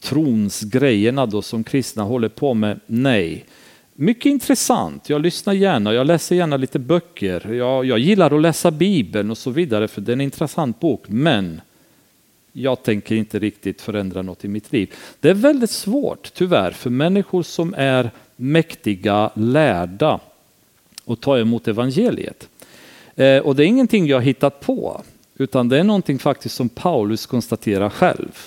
[0.00, 2.80] tronsgrejerna då som kristna håller på med.
[2.86, 3.44] Nej.
[3.94, 8.70] Mycket intressant, jag lyssnar gärna, jag läser gärna lite böcker, jag, jag gillar att läsa
[8.70, 11.04] Bibeln och så vidare för det är en intressant bok.
[11.08, 11.60] Men
[12.52, 14.94] jag tänker inte riktigt förändra något i mitt liv.
[15.20, 20.20] Det är väldigt svårt tyvärr för människor som är mäktiga, lärda
[21.04, 22.48] och ta emot evangeliet.
[23.16, 25.02] Eh, och det är ingenting jag hittat på,
[25.36, 28.46] utan det är någonting faktiskt som Paulus konstaterar själv.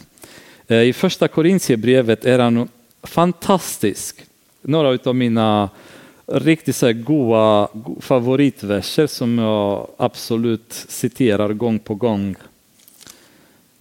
[0.68, 2.68] Eh, I första Korintierbrevet är han
[3.04, 4.24] fantastisk.
[4.62, 5.70] Några av mina
[6.26, 7.68] riktigt så goa
[8.00, 12.36] favoritverser som jag absolut citerar gång på gång.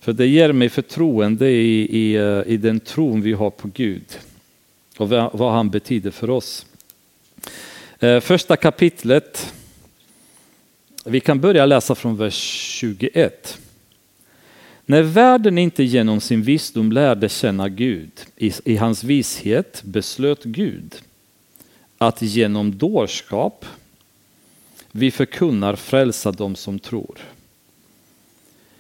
[0.00, 4.18] För det ger mig förtroende i, i, eh, i den tron vi har på Gud
[4.96, 6.66] och vad han betyder för oss.
[7.98, 9.54] Eh, första kapitlet,
[11.04, 13.58] vi kan börja läsa från vers 21.
[14.86, 20.94] När världen inte genom sin visdom lärde känna Gud, i, i hans vishet beslöt Gud
[21.98, 23.64] att genom dårskap
[24.92, 27.18] vi förkunnar frälsa dem som tror.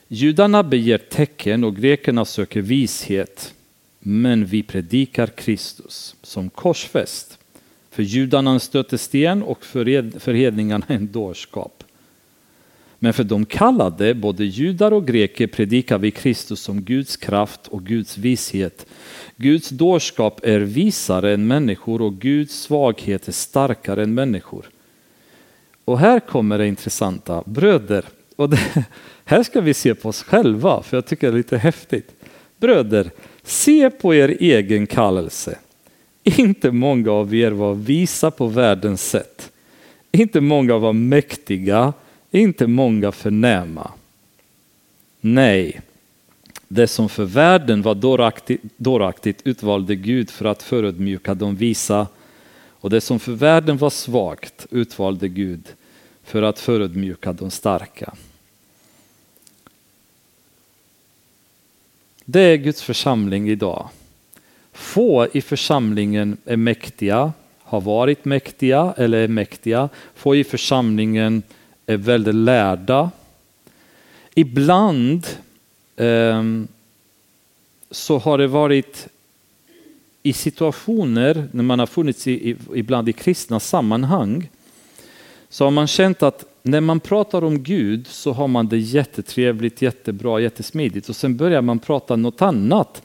[0.08, 3.54] Judarna begär tecken och grekerna söker vishet.
[4.08, 7.38] Men vi predikar Kristus som korsfäst.
[7.90, 11.84] För judarna en stötesten och för hedningarna en dårskap.
[12.98, 17.84] Men för de kallade, både judar och greker, predikar vi Kristus som Guds kraft och
[17.84, 18.86] Guds vishet.
[19.36, 24.66] Guds dårskap är visare än människor och Guds svaghet är starkare än människor.
[25.84, 28.04] Och här kommer det intressanta, bröder.
[28.36, 28.60] Och det,
[29.24, 32.12] här ska vi se på oss själva, för jag tycker det är lite häftigt.
[32.58, 33.10] Bröder,
[33.46, 35.58] Se på er egen kallelse.
[36.24, 39.52] Inte många av er var visa på världens sätt.
[40.12, 41.92] Inte många var mäktiga,
[42.30, 43.90] inte många förnäma.
[45.20, 45.80] Nej,
[46.68, 52.06] det som för världen var dåraktigt, dåraktigt utvalde Gud för att förödmjuka de visa
[52.70, 55.64] och det som för världen var svagt utvalde Gud
[56.24, 58.14] för att förödmjuka de starka.
[62.28, 63.88] Det är Guds församling idag.
[64.72, 69.88] Få i församlingen är mäktiga, har varit mäktiga eller är mäktiga.
[70.14, 71.42] Få i församlingen
[71.86, 73.10] är väldigt lärda.
[74.34, 75.26] Ibland
[75.96, 76.42] eh,
[77.90, 79.08] så har det varit
[80.22, 84.48] i situationer när man har funnits i, ibland i kristna sammanhang
[85.48, 89.82] så har man känt att när man pratar om Gud så har man det jättetrevligt,
[89.82, 93.02] jättebra, jättesmidigt och sen börjar man prata något annat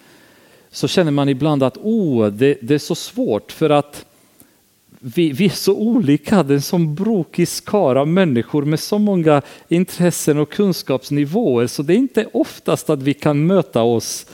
[0.71, 4.05] så känner man ibland att oh, det, det är så svårt för att
[4.99, 9.41] vi, vi, är så olika, det är en sån brokig skara människor med så många
[9.67, 14.25] intressen och kunskapsnivåer så det är inte oftast att vi kan möta oss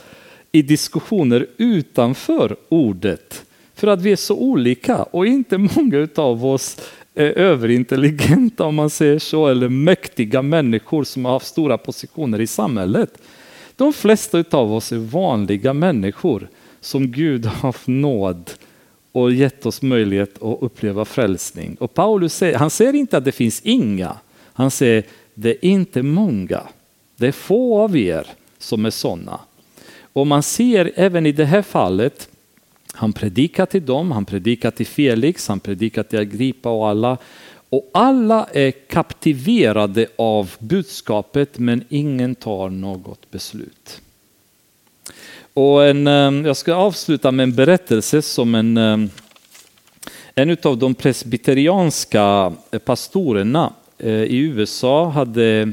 [0.52, 3.44] i diskussioner utanför ordet.
[3.74, 6.76] För att vi är så olika och inte många av oss
[7.18, 12.46] är överintelligenta om man säger så, eller mäktiga människor som har haft stora positioner i
[12.46, 13.18] samhället.
[13.76, 16.48] De flesta av oss är vanliga människor
[16.80, 18.50] som Gud har haft nåd
[19.12, 21.76] och gett oss möjlighet att uppleva frälsning.
[21.80, 24.16] Och Paulus säger, han säger inte att det finns inga,
[24.52, 25.04] han säger
[25.34, 26.62] det är inte många,
[27.16, 28.26] det är få av er
[28.58, 29.40] som är sådana.
[30.12, 32.28] Och man ser även i det här fallet,
[32.98, 37.16] han predikar till dem, han predikar till Felix, han predikar till Agrippa och alla.
[37.70, 44.00] Och alla är kaptiverade av budskapet men ingen tar något beslut.
[45.54, 48.98] Och en, eh, jag ska avsluta med en berättelse som en, eh,
[50.34, 52.52] en av de presbyterianska
[52.84, 55.72] pastorerna eh, i USA hade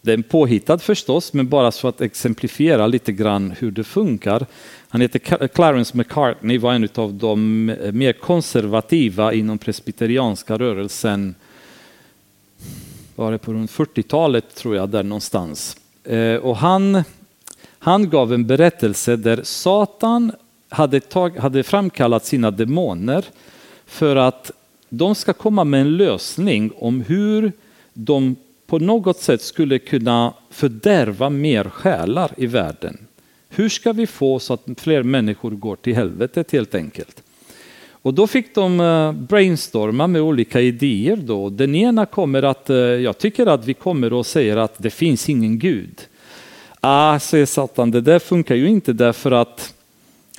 [0.00, 4.46] den påhittad förstås, men bara så att exemplifiera lite grann hur det funkar.
[4.92, 11.34] Han heter eh, Clarence McCartney, var en av de eh, mer konservativa inom presbyterianska rörelsen.
[13.16, 15.76] Var det på runt 40-talet tror jag, där någonstans.
[16.04, 17.04] Eh, och han
[17.78, 20.32] han gav en berättelse där Satan
[20.68, 23.24] hade, tag, hade framkallat sina demoner
[23.86, 24.50] för att
[24.88, 27.52] de ska komma med en lösning om hur
[27.92, 28.36] de
[28.66, 33.06] på något sätt skulle kunna fördärva mer själar i världen.
[33.54, 37.22] Hur ska vi få så att fler människor går till helvetet helt enkelt?
[37.90, 41.16] Och då fick de eh, brainstorma med olika idéer.
[41.16, 41.50] Då.
[41.50, 45.28] Den ena kommer att, eh, jag tycker att vi kommer och säger att det finns
[45.28, 46.00] ingen Gud.
[46.80, 49.74] Ah, säger Satan, det där funkar ju inte därför att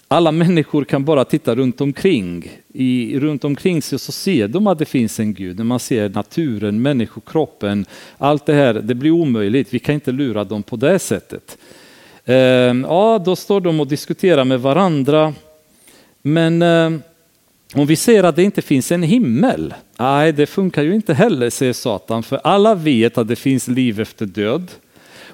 [0.07, 2.51] alla människor kan bara titta runt omkring.
[2.73, 5.57] I, runt omkring sig så ser de att det finns en Gud.
[5.57, 7.85] När man ser naturen, människokroppen,
[8.17, 9.73] allt det här, det blir omöjligt.
[9.73, 11.57] Vi kan inte lura dem på det sättet.
[12.25, 15.33] Ehm, ja, då står de och diskuterar med varandra.
[16.21, 17.01] Men ehm,
[17.73, 21.49] om vi ser att det inte finns en himmel, nej det funkar ju inte heller,
[21.49, 24.71] säger Satan, för alla vet att det finns liv efter död.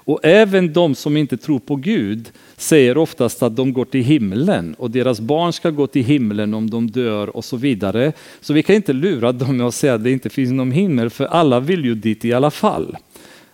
[0.09, 4.75] Och även de som inte tror på Gud säger oftast att de går till himlen
[4.77, 8.13] och deras barn ska gå till himlen om de dör och så vidare.
[8.41, 11.09] Så vi kan inte lura dem med att säga att det inte finns någon himmel
[11.09, 12.97] för alla vill ju dit i alla fall.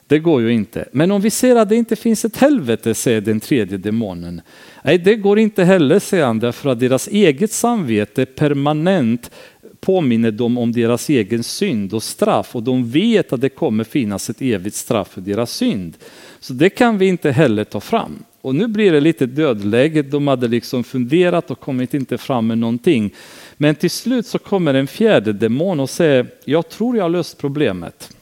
[0.07, 0.85] Det går ju inte.
[0.91, 4.41] Men om vi ser att det inte finns ett helvete, säger den tredje demonen.
[4.83, 9.31] Nej, det går inte heller, säger han, därför att deras eget samvete permanent
[9.79, 14.29] påminner dem om deras egen synd och straff och de vet att det kommer finnas
[14.29, 15.97] ett evigt straff för deras synd.
[16.39, 18.23] Så det kan vi inte heller ta fram.
[18.41, 22.57] Och nu blir det lite dödläge, de hade liksom funderat och kommit inte fram med
[22.57, 23.13] någonting.
[23.57, 27.37] Men till slut så kommer en fjärde demon och säger, jag tror jag har löst
[27.37, 28.14] problemet.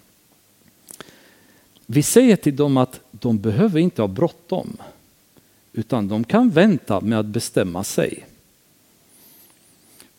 [1.93, 4.77] Vi säger till dem att de behöver inte ha bråttom,
[5.73, 8.25] utan de kan vänta med att bestämma sig.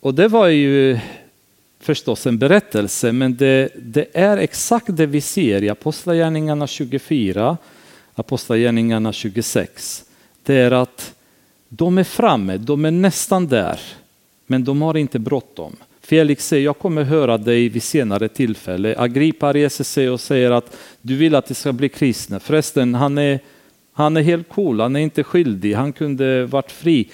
[0.01, 0.99] Och det var ju
[1.81, 7.57] förstås en berättelse, men det, det är exakt det vi ser i Apostlagärningarna 24
[8.15, 10.05] Apostlagärningarna 26,
[10.43, 11.15] det är att
[11.69, 13.81] de är framme, de är nästan där,
[14.47, 15.77] men de har inte bråttom.
[16.05, 18.95] Felix säger, jag kommer höra dig vid senare tillfälle.
[18.99, 22.41] Agrippa reser sig och säger att du vill att det ska bli kristna.
[22.41, 23.41] Förresten, han är,
[23.93, 27.11] han är helt cool, han är inte skyldig, han kunde varit fri.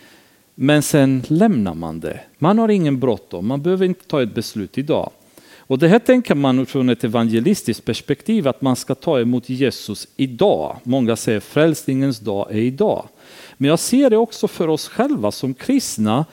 [0.54, 2.20] Men sen lämnar man det.
[2.38, 5.10] Man har ingen bråttom, man behöver inte ta ett beslut idag.
[5.58, 10.08] Och det här tänker man från ett evangelistiskt perspektiv att man ska ta emot Jesus
[10.16, 10.76] idag.
[10.82, 13.08] Många säger frälsningens dag är idag.
[13.56, 16.24] Men jag ser det också för oss själva som kristna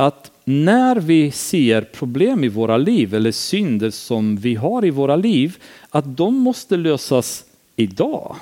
[0.00, 5.16] att när vi ser problem i våra liv eller synder som vi har i våra
[5.16, 5.56] liv,
[5.90, 7.44] att de måste lösas
[7.76, 8.36] idag.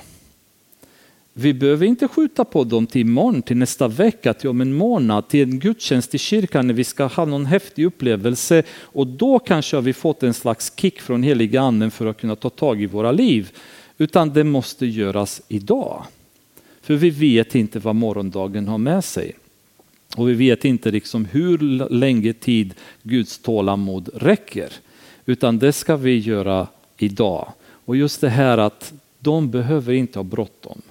[1.33, 5.27] Vi behöver inte skjuta på dem till imorgon, till nästa vecka, till om en månad,
[5.27, 9.77] till en gudstjänst i kyrkan när vi ska ha någon häftig upplevelse och då kanske
[9.77, 12.85] har vi fått en slags kick från heliga anden för att kunna ta tag i
[12.85, 13.51] våra liv.
[13.97, 16.03] Utan det måste göras idag.
[16.81, 19.35] För vi vet inte vad morgondagen har med sig.
[20.17, 21.57] Och vi vet inte liksom hur
[21.89, 22.73] länge tid
[23.03, 24.69] Guds tålamod räcker.
[25.25, 26.67] Utan det ska vi göra
[26.97, 27.51] idag.
[27.85, 30.81] Och just det här att de behöver inte ha bråttom.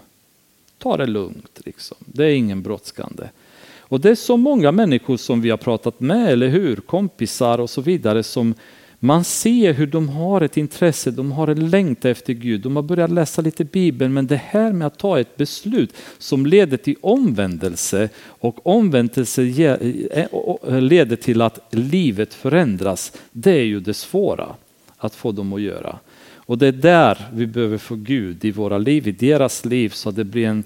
[0.79, 1.97] Ta det lugnt, liksom.
[2.01, 3.25] det är ingen brådskande.
[3.79, 6.77] Och det är så många människor som vi har pratat med, eller hur?
[6.77, 8.55] Kompisar och så vidare som
[8.99, 12.61] man ser hur de har ett intresse, de har en längtan efter Gud.
[12.61, 16.47] De har börjat läsa lite Bibeln, men det här med att ta ett beslut som
[16.47, 20.27] leder till omvändelse och omvändelse eh,
[20.67, 23.13] eh, leder till att livet förändras.
[23.33, 24.55] Det är ju det svåra
[24.97, 25.99] att få dem att göra.
[26.35, 30.09] Och det är där vi behöver få Gud i våra liv, i deras liv, så
[30.09, 30.65] att det blir en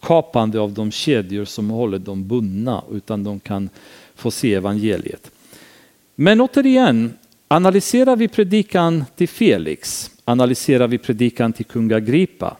[0.00, 3.68] kapande av de kedjor som håller dem bundna, utan de kan
[4.14, 5.30] få se evangeliet.
[6.14, 7.12] Men återigen,
[7.48, 12.56] Analyserar vi predikan till Felix, analyserar vi predikan till kung Agrippa,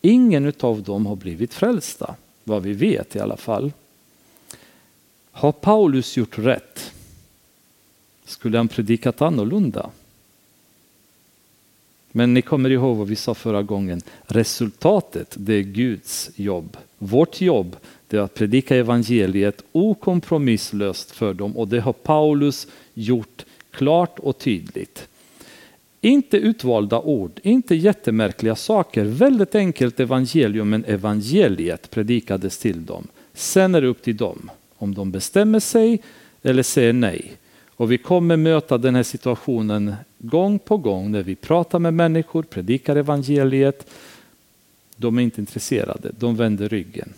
[0.00, 2.14] ingen av dem har blivit frälsta,
[2.44, 3.72] vad vi vet i alla fall.
[5.30, 6.92] Har Paulus gjort rätt?
[8.24, 9.90] Skulle han predikat annorlunda?
[12.12, 14.00] Men ni kommer ihåg vad vi sa förra gången.
[14.22, 16.76] Resultatet, det är Guds jobb.
[16.98, 17.76] Vårt jobb,
[18.08, 24.38] det är att predika evangeliet okompromisslöst för dem och det har Paulus gjort klart och
[24.38, 25.08] tydligt.
[26.00, 29.04] Inte utvalda ord, inte jättemärkliga saker.
[29.04, 33.06] Väldigt enkelt evangelium, men evangeliet predikades till dem.
[33.34, 36.02] Sen är det upp till dem om de bestämmer sig
[36.42, 37.32] eller säger nej.
[37.68, 42.42] Och vi kommer möta den här situationen gång på gång när vi pratar med människor,
[42.42, 43.90] predikar evangeliet.
[44.96, 47.12] De är inte intresserade, de vänder ryggen.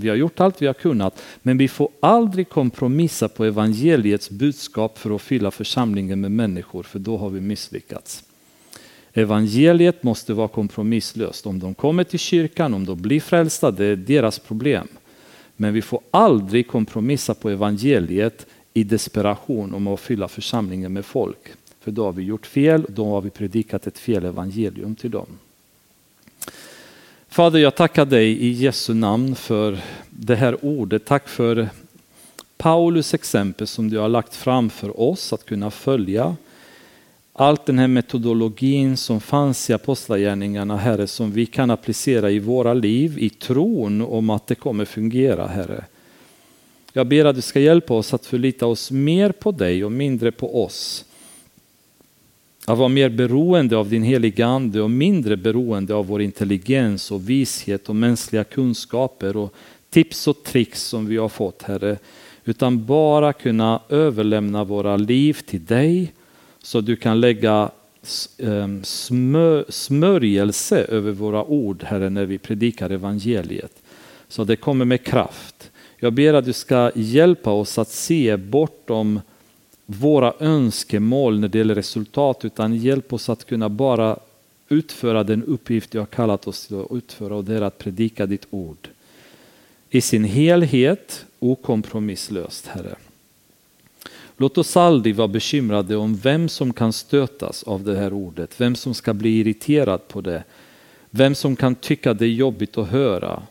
[0.00, 4.98] Vi har gjort allt vi har kunnat, men vi får aldrig kompromissa på evangeliets budskap
[4.98, 8.24] för att fylla församlingen med människor, för då har vi misslyckats.
[9.12, 11.46] Evangeliet måste vara kompromisslöst.
[11.46, 14.88] Om de kommer till kyrkan, om de blir frälsta, det är deras problem.
[15.56, 21.48] Men vi får aldrig kompromissa på evangeliet i desperation om att fylla församlingen med folk.
[21.80, 25.26] För då har vi gjort fel, då har vi predikat ett fel evangelium till dem.
[27.32, 29.78] Fader, jag tackar dig i Jesu namn för
[30.10, 31.04] det här ordet.
[31.04, 31.68] Tack för
[32.56, 36.36] Paulus exempel som du har lagt fram för oss att kunna följa.
[37.32, 42.74] Allt den här metodologin som fanns i apostlagärningarna, Herre, som vi kan applicera i våra
[42.74, 45.84] liv i tron om att det kommer fungera, Herre.
[46.92, 50.32] Jag ber att du ska hjälpa oss att förlita oss mer på dig och mindre
[50.32, 51.04] på oss.
[52.70, 57.30] Att vara mer beroende av din heliga ande och mindre beroende av vår intelligens och
[57.30, 59.54] vishet och mänskliga kunskaper och
[59.90, 61.98] tips och tricks som vi har fått Herre.
[62.44, 66.12] Utan bara kunna överlämna våra liv till dig
[66.62, 67.70] så du kan lägga
[68.38, 68.84] ehm,
[69.68, 73.82] smörjelse över våra ord Herre när vi predikar evangeliet.
[74.28, 75.70] Så det kommer med kraft.
[75.98, 79.20] Jag ber att du ska hjälpa oss att se bortom
[79.98, 84.18] våra önskemål när det gäller resultat utan hjälp oss att kunna bara
[84.68, 88.26] utföra den uppgift du har kallat oss till att utföra och det är att predika
[88.26, 88.88] ditt ord.
[89.90, 92.94] I sin helhet okompromisslöst Herre.
[94.36, 98.74] Låt oss aldrig vara bekymrade om vem som kan stötas av det här ordet, vem
[98.74, 100.44] som ska bli irriterad på det,
[101.10, 103.42] vem som kan tycka det är jobbigt att höra.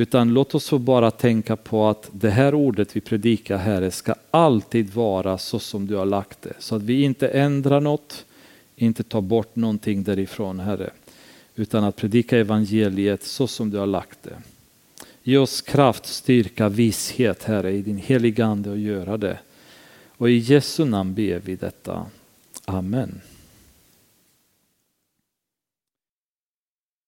[0.00, 4.14] Utan låt oss få bara tänka på att det här ordet vi predikar Herre ska
[4.30, 6.52] alltid vara så som du har lagt det.
[6.58, 8.24] Så att vi inte ändrar något,
[8.76, 10.90] inte tar bort någonting därifrån Herre.
[11.54, 14.36] Utan att predika evangeliet så som du har lagt det.
[15.22, 19.38] Ge oss kraft, styrka, vishet Herre i din heliga Ande göra det.
[20.16, 22.06] Och i Jesu namn ber vi detta.
[22.64, 23.20] Amen.